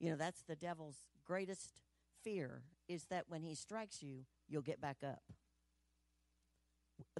[0.00, 1.82] You know, that's the devil's greatest
[2.22, 5.22] fear is that when he strikes you, you'll get back up.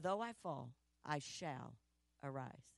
[0.01, 0.71] Though I fall,
[1.05, 1.75] I shall
[2.25, 2.78] arise.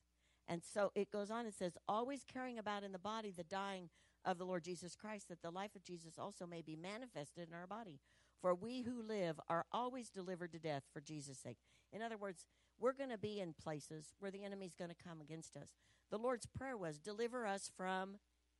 [0.51, 3.89] And so it goes on and says, always carrying about in the body the dying
[4.25, 7.55] of the Lord Jesus Christ, that the life of Jesus also may be manifested in
[7.55, 8.01] our body.
[8.41, 11.55] For we who live are always delivered to death for Jesus' sake.
[11.93, 12.43] In other words,
[12.77, 15.69] we're going to be in places where the enemy's going to come against us.
[16.09, 18.17] The Lord's prayer was, deliver us from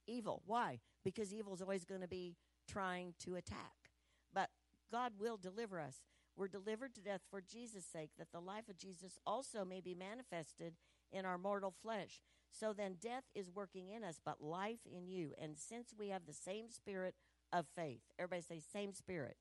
[0.08, 0.44] evil.
[0.46, 0.80] Why?
[1.04, 2.38] Because evil is always going to be
[2.70, 3.92] trying to attack.
[4.34, 4.50] But
[4.90, 5.98] God will deliver us.
[6.38, 9.94] We're delivered to death for Jesus' sake, that the life of Jesus also may be
[9.94, 10.76] manifested
[11.12, 12.22] in our mortal flesh.
[12.52, 15.32] So then death is working in us, but life in you.
[15.42, 17.16] And since we have the same spirit
[17.54, 19.38] of faith, everybody say, same spirit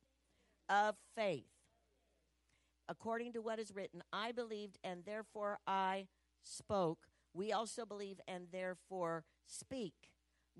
[0.69, 1.47] of faith.
[2.89, 6.07] According to what is written, I believed and therefore I
[6.43, 7.07] spoke.
[7.33, 9.95] We also believe and therefore speak,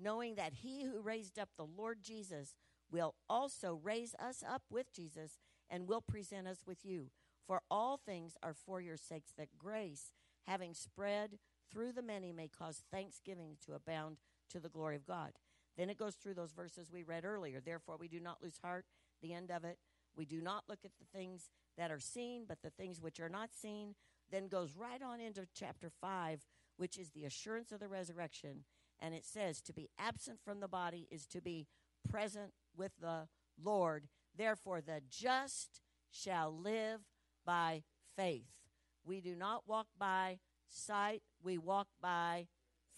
[0.01, 2.55] knowing that he who raised up the Lord Jesus
[2.89, 7.11] will also raise us up with Jesus and will present us with you.
[7.47, 10.11] For all things are for your sakes, that grace,
[10.47, 11.37] having spread
[11.71, 14.17] through the many, may cause thanksgiving to abound
[14.49, 15.31] to the glory of God.
[15.77, 17.61] Then it goes through those verses we read earlier.
[17.61, 18.85] Therefore, we do not lose heart.
[19.21, 19.77] The end of it.
[20.15, 23.29] We do not look at the things that are seen, but the things which are
[23.29, 23.95] not seen.
[24.29, 26.45] Then goes right on into chapter 5,
[26.77, 28.65] which is the assurance of the resurrection.
[28.99, 31.67] And it says, to be absent from the body is to be
[32.09, 33.27] present with the
[33.61, 34.07] Lord.
[34.35, 37.01] Therefore, the just shall live
[37.45, 37.83] by
[38.15, 38.60] faith.
[39.05, 42.47] We do not walk by sight, We walk by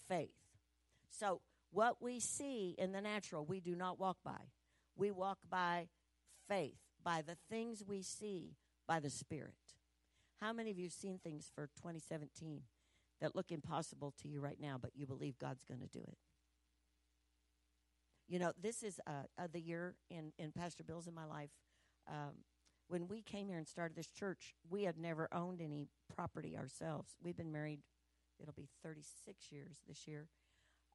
[0.08, 0.34] faith.
[1.08, 1.40] So,
[1.70, 4.50] what we see in the natural, we do not walk by.
[4.96, 5.88] We walk by
[6.48, 9.54] faith, by the things we see by the Spirit.
[10.40, 12.62] How many of you have seen things for 2017
[13.20, 16.18] that look impossible to you right now, but you believe God's going to do it?
[18.28, 21.50] You know, this is uh, uh, the year in, in Pastor Bill's in my life.
[22.08, 22.34] Um,
[22.94, 27.16] when we came here and started this church, we had never owned any property ourselves.
[27.20, 27.80] We've been married,
[28.40, 30.28] it'll be 36 years this year,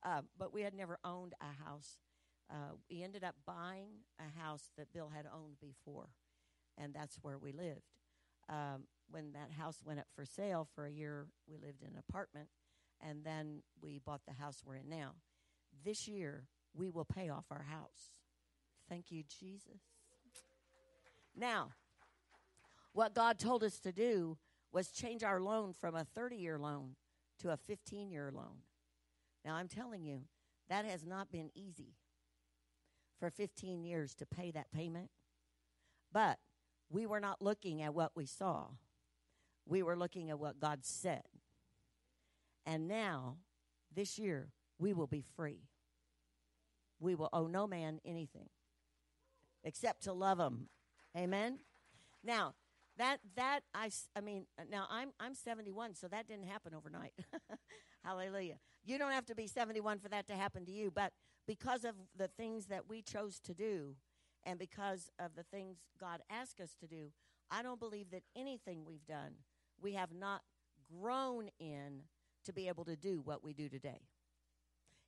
[0.06, 1.98] uh, but we had never owned a house.
[2.50, 6.12] Uh, we ended up buying a house that Bill had owned before,
[6.78, 7.92] and that's where we lived.
[8.48, 12.04] Um, when that house went up for sale for a year, we lived in an
[12.08, 12.48] apartment,
[13.02, 15.16] and then we bought the house we're in now.
[15.84, 18.22] This year, we will pay off our house.
[18.88, 19.82] Thank you, Jesus.
[21.36, 21.72] Now,
[22.94, 24.38] what God told us to do
[24.72, 26.96] was change our loan from a 30 year loan
[27.40, 28.64] to a 15 year loan.
[29.46, 30.24] Now, I'm telling you,
[30.70, 31.96] that has not been easy
[33.20, 35.10] for 15 years to pay that payment.
[36.12, 36.40] But
[36.90, 38.68] we were not looking at what we saw,
[39.66, 41.24] we were looking at what God said.
[42.66, 43.38] And now,
[43.94, 45.64] this year, we will be free.
[47.00, 48.50] We will owe no man anything
[49.64, 50.68] except to love him.
[51.18, 51.60] Amen.
[52.24, 52.54] Now,
[53.00, 57.14] that that I I mean, uh, now I'm I'm 71, so that didn't happen overnight.
[58.06, 58.56] Hallelujah.
[58.86, 61.12] You don't have to be 71 for that to happen to you, but
[61.48, 63.96] because of the things that we chose to do
[64.46, 67.12] and because of the things God asked us to do,
[67.50, 69.34] I don't believe that anything we've done
[69.82, 70.42] we have not
[71.02, 72.04] grown in
[72.46, 74.02] to be able to do what we do today.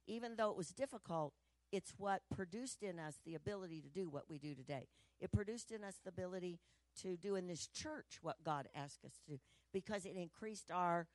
[0.07, 1.33] Even though it was difficult,
[1.71, 4.87] it's what produced in us the ability to do what we do today.
[5.19, 6.59] It produced in us the ability
[7.01, 9.39] to do in this church what God asked us to do
[9.73, 11.07] because it increased our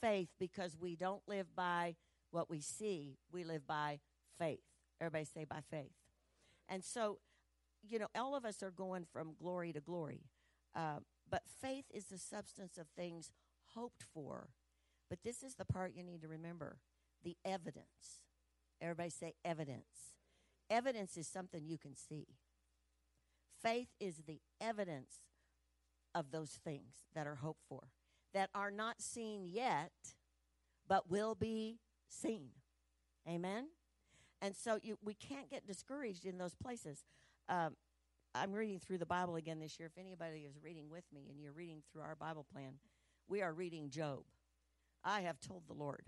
[0.00, 1.96] faith because we don't live by
[2.30, 4.00] what we see, we live by
[4.38, 4.60] faith.
[5.00, 5.92] Everybody say by faith.
[6.68, 7.18] And so,
[7.88, 10.22] you know, all of us are going from glory to glory.
[10.74, 13.30] Uh, but faith is the substance of things
[13.74, 14.48] hoped for.
[15.08, 16.78] But this is the part you need to remember
[17.22, 18.22] the evidence.
[18.80, 20.14] Everybody say evidence.
[20.68, 22.26] Evidence is something you can see.
[23.62, 25.22] Faith is the evidence
[26.14, 27.88] of those things that are hoped for,
[28.32, 29.92] that are not seen yet,
[30.88, 32.50] but will be seen.
[33.28, 33.66] Amen?
[34.40, 37.04] And so you, we can't get discouraged in those places.
[37.48, 37.76] Um,
[38.34, 39.90] I'm reading through the Bible again this year.
[39.94, 42.74] If anybody is reading with me and you're reading through our Bible plan,
[43.28, 44.24] we are reading Job.
[45.02, 46.02] I have told the Lord,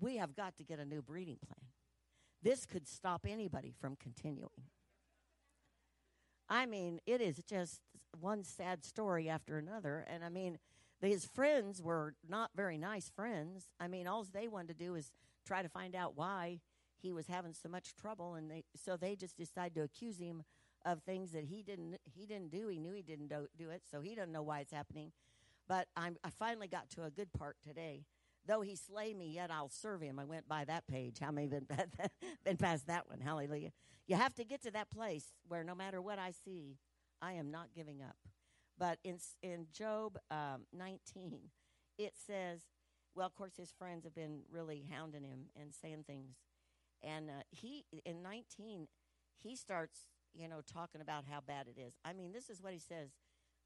[0.00, 1.70] we have got to get a new breeding plan.
[2.42, 4.50] This could stop anybody from continuing.
[6.48, 7.80] I mean, it is just
[8.20, 10.06] one sad story after another.
[10.08, 10.58] And I mean,
[11.00, 13.66] his friends were not very nice friends.
[13.78, 15.10] I mean, all they wanted to do is
[15.46, 16.60] try to find out why
[17.00, 20.42] he was having so much trouble, and they so they just decided to accuse him
[20.84, 22.68] of things that he didn't he didn't do.
[22.68, 25.12] He knew he didn't do, do it, so he doesn't know why it's happening.
[25.68, 28.04] But I'm, I finally got to a good part today
[28.46, 30.18] Though he slay me, yet I'll serve him.
[30.18, 31.18] I went by that page.
[31.20, 31.66] How many been,
[32.44, 33.20] been past that one?
[33.20, 33.72] Hallelujah.
[34.06, 36.78] You have to get to that place where no matter what I see,
[37.20, 38.16] I am not giving up.
[38.78, 41.40] But in, in Job um, 19,
[41.98, 42.60] it says,
[43.14, 46.36] well, of course, his friends have been really hounding him and saying things.
[47.02, 48.86] And uh, he, in 19,
[49.38, 50.00] he starts,
[50.34, 51.94] you know, talking about how bad it is.
[52.04, 53.10] I mean, this is what he says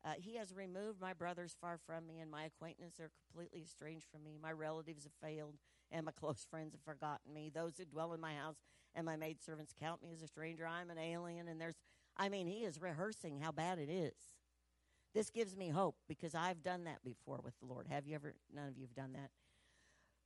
[0.05, 4.07] uh, he has removed my brothers far from me, and my acquaintances are completely estranged
[4.11, 4.39] from me.
[4.41, 5.57] My relatives have failed,
[5.93, 7.51] and my close friends have forgotten me.
[7.53, 8.57] Those who dwell in my house
[8.95, 10.67] and my maidservants count me as a stranger.
[10.67, 11.77] I'm an alien, and there's,
[12.17, 14.15] I mean, he is rehearsing how bad it is.
[15.15, 17.87] This gives me hope because I've done that before with the Lord.
[17.89, 18.35] Have you ever?
[18.55, 19.31] None of you have done that.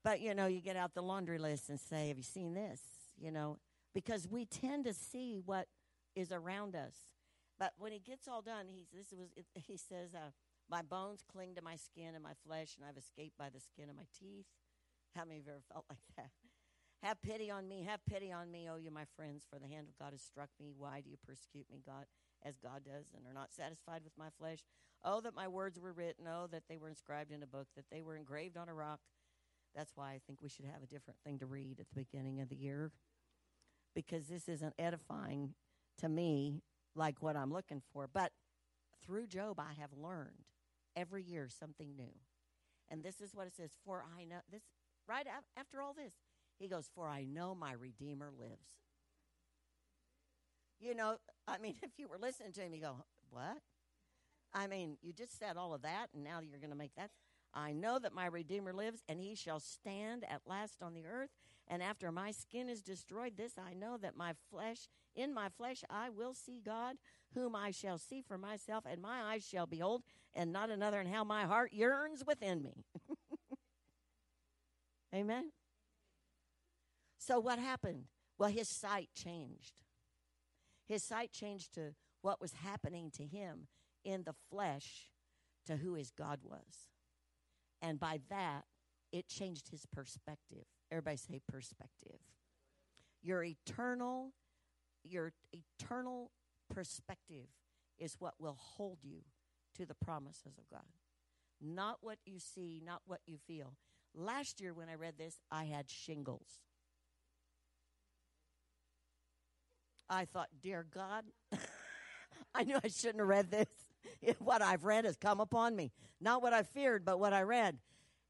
[0.04, 2.80] But, you know, you get out the laundry list and say, Have you seen this?
[3.18, 3.58] You know,
[3.94, 5.66] because we tend to see what
[6.14, 6.94] is around us
[7.64, 10.32] but when he gets all done, he this was he says, uh,
[10.70, 13.88] "My bones cling to my skin and my flesh, and I've escaped by the skin
[13.88, 14.44] of my teeth."
[15.16, 16.28] How many of you ever felt like that?
[17.02, 19.88] Have pity on me, have pity on me, oh you my friends, for the hand
[19.88, 20.72] of God has struck me.
[20.74, 22.06] Why do you persecute me, God,
[22.42, 24.60] as God does, and are not satisfied with my flesh?
[25.04, 27.84] Oh, that my words were written, oh, that they were inscribed in a book, that
[27.92, 29.00] they were engraved on a rock.
[29.74, 32.40] That's why I think we should have a different thing to read at the beginning
[32.40, 32.90] of the year.
[33.94, 35.52] Because this isn't edifying
[35.98, 36.62] to me
[36.94, 38.08] like what I'm looking for.
[38.12, 38.32] But
[39.04, 40.44] through Job, I have learned
[40.96, 42.12] every year something new.
[42.88, 44.62] And this is what it says For I know this,
[45.08, 45.26] right
[45.56, 46.12] after all this,
[46.58, 48.76] he goes, For I know my Redeemer lives.
[50.80, 51.16] You know,
[51.48, 53.58] I mean, if you were listening to him, you go, What?
[54.52, 57.10] I mean, you just said all of that, and now you're going to make that.
[57.52, 61.30] I know that my Redeemer lives, and he shall stand at last on the earth.
[61.68, 65.82] And after my skin is destroyed, this I know that my flesh, in my flesh,
[65.88, 66.96] I will see God,
[67.34, 70.02] whom I shall see for myself, and my eyes shall behold,
[70.34, 72.84] and not another, and how my heart yearns within me.
[75.14, 75.52] Amen.
[77.18, 78.04] So, what happened?
[78.36, 79.80] Well, his sight changed.
[80.86, 83.68] His sight changed to what was happening to him
[84.04, 85.08] in the flesh
[85.66, 86.90] to who his God was.
[87.80, 88.64] And by that,
[89.12, 90.66] it changed his perspective.
[90.90, 92.20] Everybody say perspective.
[93.22, 94.32] Your eternal,
[95.02, 96.30] your eternal
[96.72, 97.46] perspective
[97.98, 99.22] is what will hold you
[99.76, 100.84] to the promises of God.
[101.60, 103.74] Not what you see, not what you feel.
[104.14, 106.60] Last year, when I read this, I had shingles.
[110.08, 111.24] I thought, Dear God,
[112.54, 113.68] I knew I shouldn't have read this.
[114.38, 115.92] what I've read has come upon me.
[116.20, 117.78] Not what I feared, but what I read.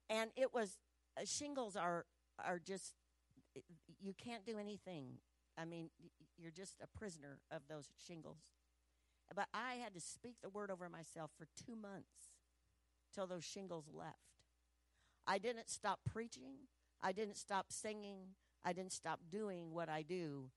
[0.09, 0.79] And it was
[1.21, 2.07] uh, shingles are
[2.39, 2.95] are just
[4.01, 5.19] you can't do anything.
[5.57, 5.91] I mean,
[6.37, 8.39] you're just a prisoner of those shingles.
[9.35, 12.35] But I had to speak the word over myself for 2 months
[13.15, 14.19] till those shingles left.
[15.27, 16.69] I didn't stop preaching.
[17.01, 18.35] I didn't stop singing.
[18.65, 20.51] I didn't stop doing what I do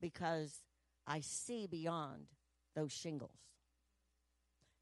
[0.00, 0.64] because
[1.06, 2.26] I see beyond
[2.74, 3.38] those shingles.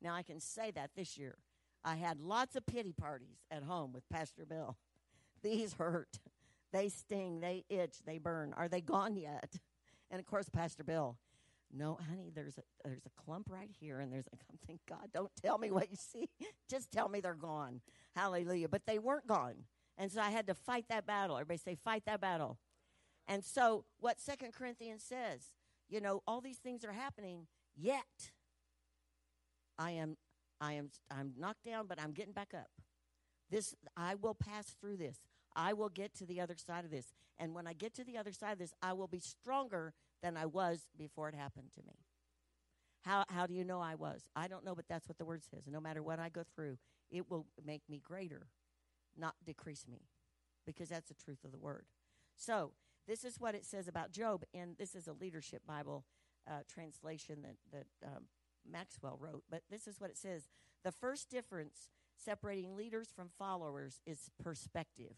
[0.02, 1.36] Now, I can say that this year.
[1.84, 4.76] I had lots of pity parties at home with Pastor Bill.
[5.42, 6.18] These hurt.
[6.72, 7.40] They sting.
[7.40, 7.96] They itch.
[8.04, 8.52] They burn.
[8.56, 9.54] Are they gone yet?
[10.10, 11.16] And of course, Pastor Bill,
[11.72, 15.08] no, honey, there's a, there's a clump right here, and there's a, I'm thinking, God,
[15.12, 16.28] don't tell me what you see.
[16.70, 17.80] Just tell me they're gone.
[18.14, 18.68] Hallelujah.
[18.68, 19.64] But they weren't gone.
[19.98, 21.36] And so I had to fight that battle.
[21.36, 22.58] Everybody say, fight that battle.
[23.26, 25.54] And so what Second Corinthians says,
[25.88, 27.46] you know, all these things are happening,
[27.76, 28.30] yet
[29.78, 30.16] I am
[30.60, 32.70] I am I'm knocked down, but I'm getting back up.
[33.50, 35.18] This I will pass through this.
[35.56, 37.12] I will get to the other side of this.
[37.38, 40.36] And when I get to the other side of this, I will be stronger than
[40.36, 41.94] I was before it happened to me.
[43.02, 44.28] How how do you know I was?
[44.34, 45.62] I don't know, but that's what the word says.
[45.66, 46.78] No matter what I go through,
[47.10, 48.48] it will make me greater,
[49.16, 50.02] not decrease me.
[50.66, 51.86] Because that's the truth of the word.
[52.34, 52.72] So,
[53.06, 56.04] this is what it says about Job, and this is a leadership Bible
[56.50, 58.24] uh, translation that that um,
[58.70, 60.48] Maxwell wrote, but this is what it says
[60.82, 65.16] The first difference separating leaders from followers is perspective.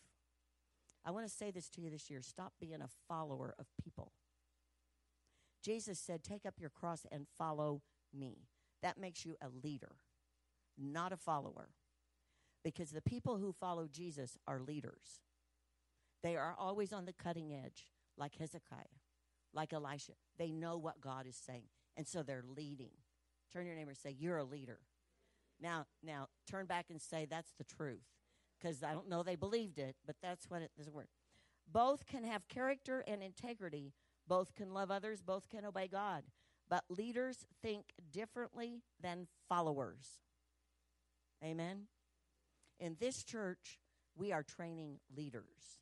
[1.08, 4.12] I want to say this to you this year stop being a follower of people.
[5.64, 7.80] Jesus said, Take up your cross and follow
[8.14, 8.48] me.
[8.82, 9.96] That makes you a leader,
[10.76, 11.70] not a follower.
[12.62, 15.22] Because the people who follow Jesus are leaders.
[16.22, 17.86] They are always on the cutting edge,
[18.18, 19.00] like Hezekiah,
[19.54, 20.12] like Elisha.
[20.36, 22.90] They know what God is saying, and so they're leading.
[23.50, 24.80] Turn your neighbor and say, You're a leader.
[25.58, 28.04] Now, now turn back and say that's the truth.
[28.60, 31.08] Because I don't know they believed it, but that's what it is word.
[31.70, 33.92] Both can have character and integrity.
[34.26, 35.22] Both can love others.
[35.22, 36.24] Both can obey God.
[36.68, 40.20] But leaders think differently than followers.
[41.42, 41.84] Amen.
[42.80, 43.78] In this church,
[44.16, 45.78] we are training leaders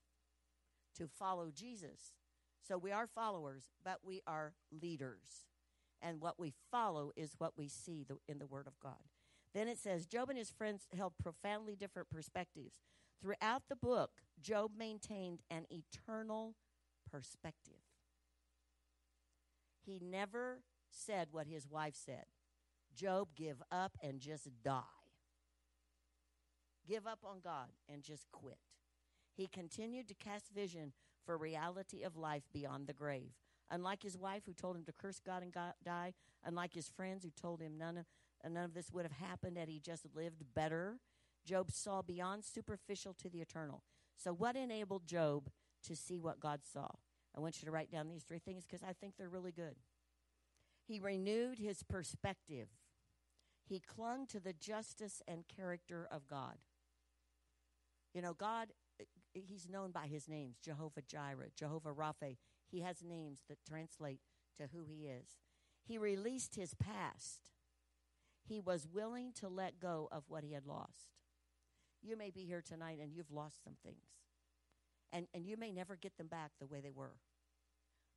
[0.97, 2.12] to follow Jesus.
[2.66, 5.47] So we are followers, but we are leaders
[6.03, 8.95] and what we follow is what we see the, in the Word of God.
[9.57, 12.74] Then it says Job and his friends held profoundly different perspectives.
[13.22, 16.57] Throughout the book, Job maintained an eternal
[17.11, 17.80] perspective.
[19.82, 22.26] He never said what his wife said
[22.94, 24.82] Job, give up and just die.
[26.86, 28.59] Give up on God and just quit.
[29.34, 30.92] He continued to cast vision
[31.24, 33.32] for reality of life beyond the grave.
[33.70, 36.12] Unlike his wife, who told him to curse God and God, die,
[36.44, 38.04] unlike his friends, who told him none of,
[38.55, 40.99] none of this would have happened had he just lived better,
[41.44, 43.82] Job saw beyond superficial to the eternal.
[44.16, 45.49] So, what enabled Job
[45.84, 46.88] to see what God saw?
[47.36, 49.76] I want you to write down these three things because I think they're really good.
[50.86, 52.68] He renewed his perspective.
[53.68, 56.57] He clung to the justice and character of God.
[58.14, 58.68] You know, God,
[59.01, 62.36] eh, He's known by His names Jehovah Jireh, Jehovah Rapha.
[62.70, 64.20] He has names that translate
[64.57, 65.36] to who he is.
[65.84, 67.53] He released his past.
[68.49, 71.09] He was willing to let go of what he had lost.
[72.03, 74.07] You may be here tonight and you've lost some things.
[75.12, 77.16] And, and you may never get them back the way they were.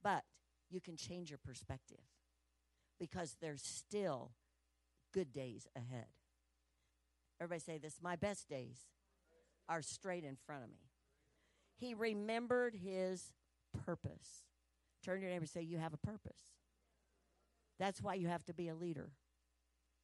[0.04, 0.24] But
[0.70, 2.04] you can change your perspective
[3.00, 4.32] because there's still
[5.14, 6.08] good days ahead.
[7.42, 8.88] Everybody say this my best days
[9.68, 10.90] are straight in front of me.
[11.78, 13.34] He remembered his
[13.86, 14.44] purpose.
[15.04, 16.42] Turn to your neighbor and say, You have a purpose.
[17.80, 19.12] That's why you have to be a leader.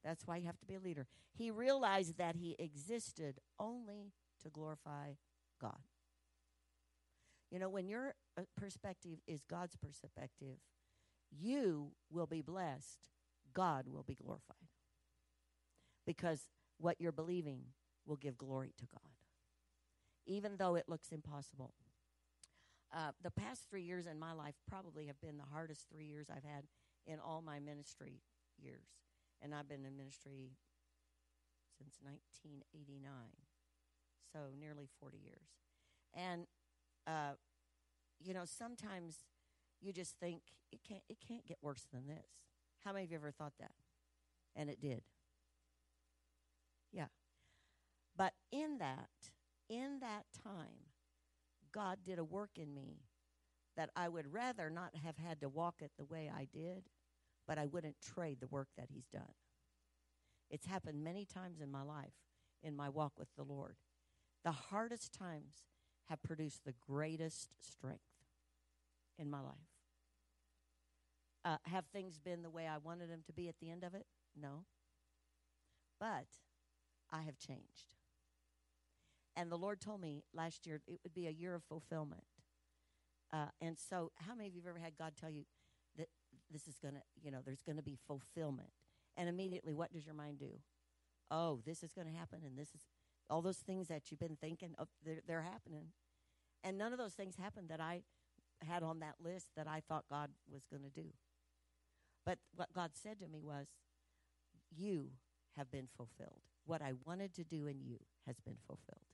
[0.06, 1.08] That's why you have to be a leader.
[1.34, 5.14] He realized that he existed only to glorify
[5.60, 5.80] God.
[7.51, 10.58] You know, when your uh, perspective is God's perspective,
[11.32, 13.10] you will be blessed,
[13.53, 14.70] God will be glorified.
[16.06, 17.62] Because what you're believing
[18.06, 19.12] will give glory to God,
[20.28, 21.74] even though it looks impossible.
[22.95, 26.28] Uh, the past three years in my life probably have been the hardest three years
[26.30, 26.66] I've had
[27.08, 28.22] in all my ministry
[28.62, 28.86] years.
[29.45, 30.57] And I've been in ministry
[31.77, 33.11] since 1989,
[34.33, 35.49] so nearly 40 years.
[36.15, 36.47] And,
[37.05, 37.37] uh,
[38.19, 39.17] you know, sometimes
[39.79, 40.41] you just think
[40.71, 42.25] it can't, it can't get worse than this.
[42.83, 43.73] How many of you ever thought that?
[44.55, 45.03] And it did.
[46.91, 47.09] Yeah.
[48.17, 49.09] But in that,
[49.69, 50.89] in that time,
[51.71, 53.03] God did a work in me
[53.77, 56.85] that I would rather not have had to walk it the way I did,
[57.47, 59.33] but I wouldn't trade the work that He's done.
[60.49, 62.13] It's happened many times in my life,
[62.63, 63.75] in my walk with the Lord.
[64.43, 65.65] The hardest times
[66.09, 68.01] have produced the greatest strength
[69.17, 69.55] in my life.
[71.43, 73.93] Uh, have things been the way I wanted them to be at the end of
[73.93, 74.05] it?
[74.39, 74.65] No.
[75.99, 76.25] But
[77.11, 77.95] I have changed.
[79.35, 82.23] And the Lord told me last year it would be a year of fulfillment.
[83.33, 85.43] Uh, and so, how many of you have ever had God tell you
[86.51, 88.69] this is going to, you know, there's going to be fulfillment?
[89.17, 90.59] And immediately, what does your mind do?
[91.31, 92.81] Oh, this is going to happen, and this is
[93.29, 95.87] all those things that you've been thinking of, they're, they're happening.
[96.63, 98.03] And none of those things happened that I
[98.65, 101.09] had on that list that I thought God was going to do.
[102.25, 103.67] But what God said to me was,
[104.75, 105.11] You
[105.57, 106.41] have been fulfilled.
[106.65, 109.05] What I wanted to do in you has been fulfilled.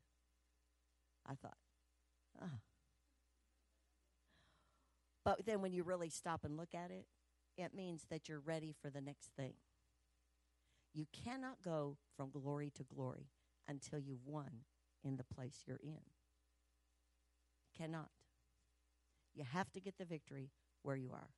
[1.25, 1.57] I thought,
[2.41, 2.59] ah.
[5.23, 7.05] But then when you really stop and look at it,
[7.57, 9.53] it means that you're ready for the next thing.
[10.93, 13.27] You cannot go from glory to glory
[13.67, 14.65] until you've won
[15.03, 16.01] in the place you're in.
[17.77, 18.09] Cannot.
[19.33, 20.49] You have to get the victory
[20.83, 21.29] where you are.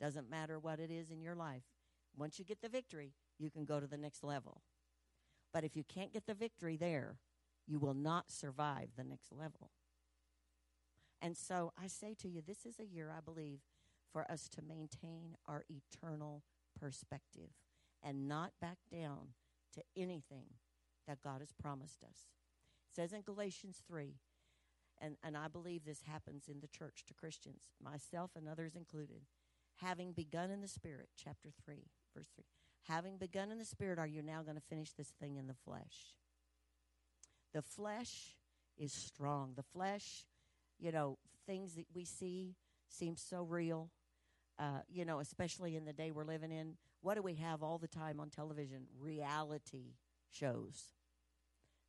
[0.00, 1.64] Doesn't matter what it is in your life.
[2.16, 4.62] Once you get the victory, you can go to the next level.
[5.52, 7.18] But if you can't get the victory there,
[7.66, 9.70] you will not survive the next level.
[11.20, 13.60] And so I say to you, this is a year, I believe,
[14.12, 16.42] for us to maintain our eternal
[16.78, 17.50] perspective
[18.02, 19.34] and not back down
[19.74, 20.46] to anything
[21.06, 22.26] that God has promised us.
[22.88, 24.14] It says in Galatians 3,
[25.00, 29.22] and, and I believe this happens in the church to Christians, myself and others included,
[29.76, 31.76] having begun in the Spirit, chapter 3,
[32.14, 32.44] verse 3.
[32.88, 35.54] Having begun in the Spirit, are you now going to finish this thing in the
[35.54, 36.14] flesh?
[37.52, 38.36] The flesh
[38.76, 39.52] is strong.
[39.56, 40.24] The flesh,
[40.78, 42.56] you know, things that we see
[42.88, 43.90] seem so real.
[44.60, 46.74] Uh, you know, especially in the day we're living in.
[47.00, 48.82] What do we have all the time on television?
[49.00, 49.94] Reality
[50.30, 50.92] shows.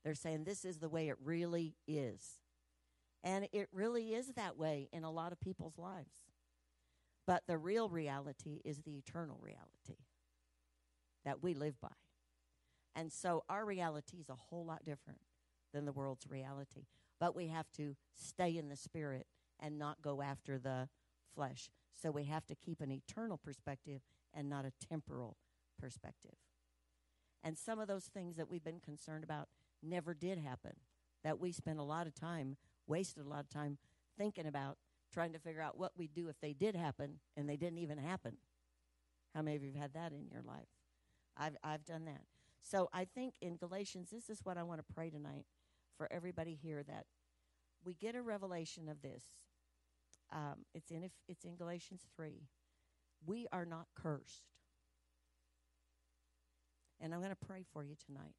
[0.06, 2.40] They're saying this is the way it really is.
[3.24, 6.32] And it really is that way in a lot of people's lives.
[7.28, 10.02] But the real reality is the eternal reality
[11.26, 11.90] that we live by.
[12.96, 15.20] And so our reality is a whole lot different
[15.74, 16.86] than the world's reality.
[17.20, 19.28] But we have to stay in the spirit
[19.60, 20.90] and not go after the
[21.36, 21.70] flesh.
[22.00, 24.02] So we have to keep an eternal perspective
[24.34, 25.38] and not a temporal
[25.80, 26.36] perspective.
[27.44, 29.48] And some of those things that we've been concerned about
[29.82, 30.74] never did happen.
[31.24, 33.78] That we spent a lot of time, wasted a lot of time
[34.18, 34.78] thinking about
[35.14, 37.98] trying to figure out what we'd do if they did happen and they didn't even
[37.98, 38.38] happen.
[39.36, 40.68] How many of you have had that in your life?
[41.38, 42.22] I've I've done that.
[42.62, 45.46] So I think in Galatians, this is what I want to pray tonight
[45.98, 47.06] for everybody here that
[47.84, 49.24] we get a revelation of this.
[50.32, 52.48] Um, it's in it's in Galatians three.
[53.26, 54.44] We are not cursed,
[57.00, 58.36] and I'm going to pray for you tonight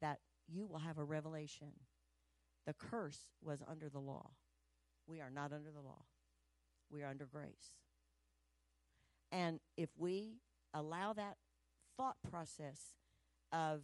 [0.00, 1.72] that you will have a revelation.
[2.66, 4.30] The curse was under the law.
[5.06, 6.02] We are not under the law.
[6.90, 7.78] We are under grace.
[9.30, 10.40] And if we
[10.74, 11.36] allow that
[11.96, 12.94] thought process
[13.52, 13.82] of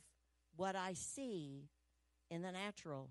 [0.56, 1.68] what I see
[2.30, 3.10] in the natural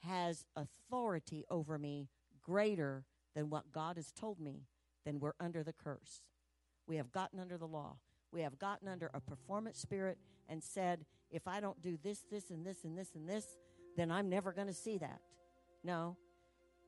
[0.00, 2.08] has authority over me
[2.42, 3.04] greater
[3.34, 4.64] than what God has told me,
[5.04, 6.22] then we're under the curse.
[6.86, 7.96] We have gotten under the law.
[8.32, 10.18] We have gotten under a performance spirit
[10.48, 13.56] and said, if I don't do this, this, and this, and this, and this,
[13.96, 15.20] then I'm never going to see that.
[15.84, 16.16] No.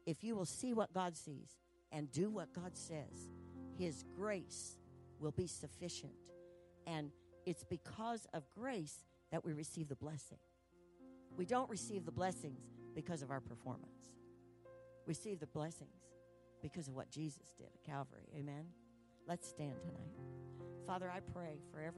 [0.06, 1.50] If you will see what God sees
[1.90, 3.30] and do what God says,
[3.78, 4.76] His grace
[5.20, 6.12] will be sufficient.
[6.86, 7.10] And
[7.46, 10.38] it's because of grace that we receive the blessing.
[11.36, 12.60] We don't receive the blessings
[12.94, 14.10] because of our performance.
[15.06, 16.11] We receive the blessings
[16.62, 18.28] because of what Jesus did at Calvary.
[18.34, 18.66] Amen.
[19.26, 20.14] Let's stand tonight.
[20.86, 21.90] Father, I pray for every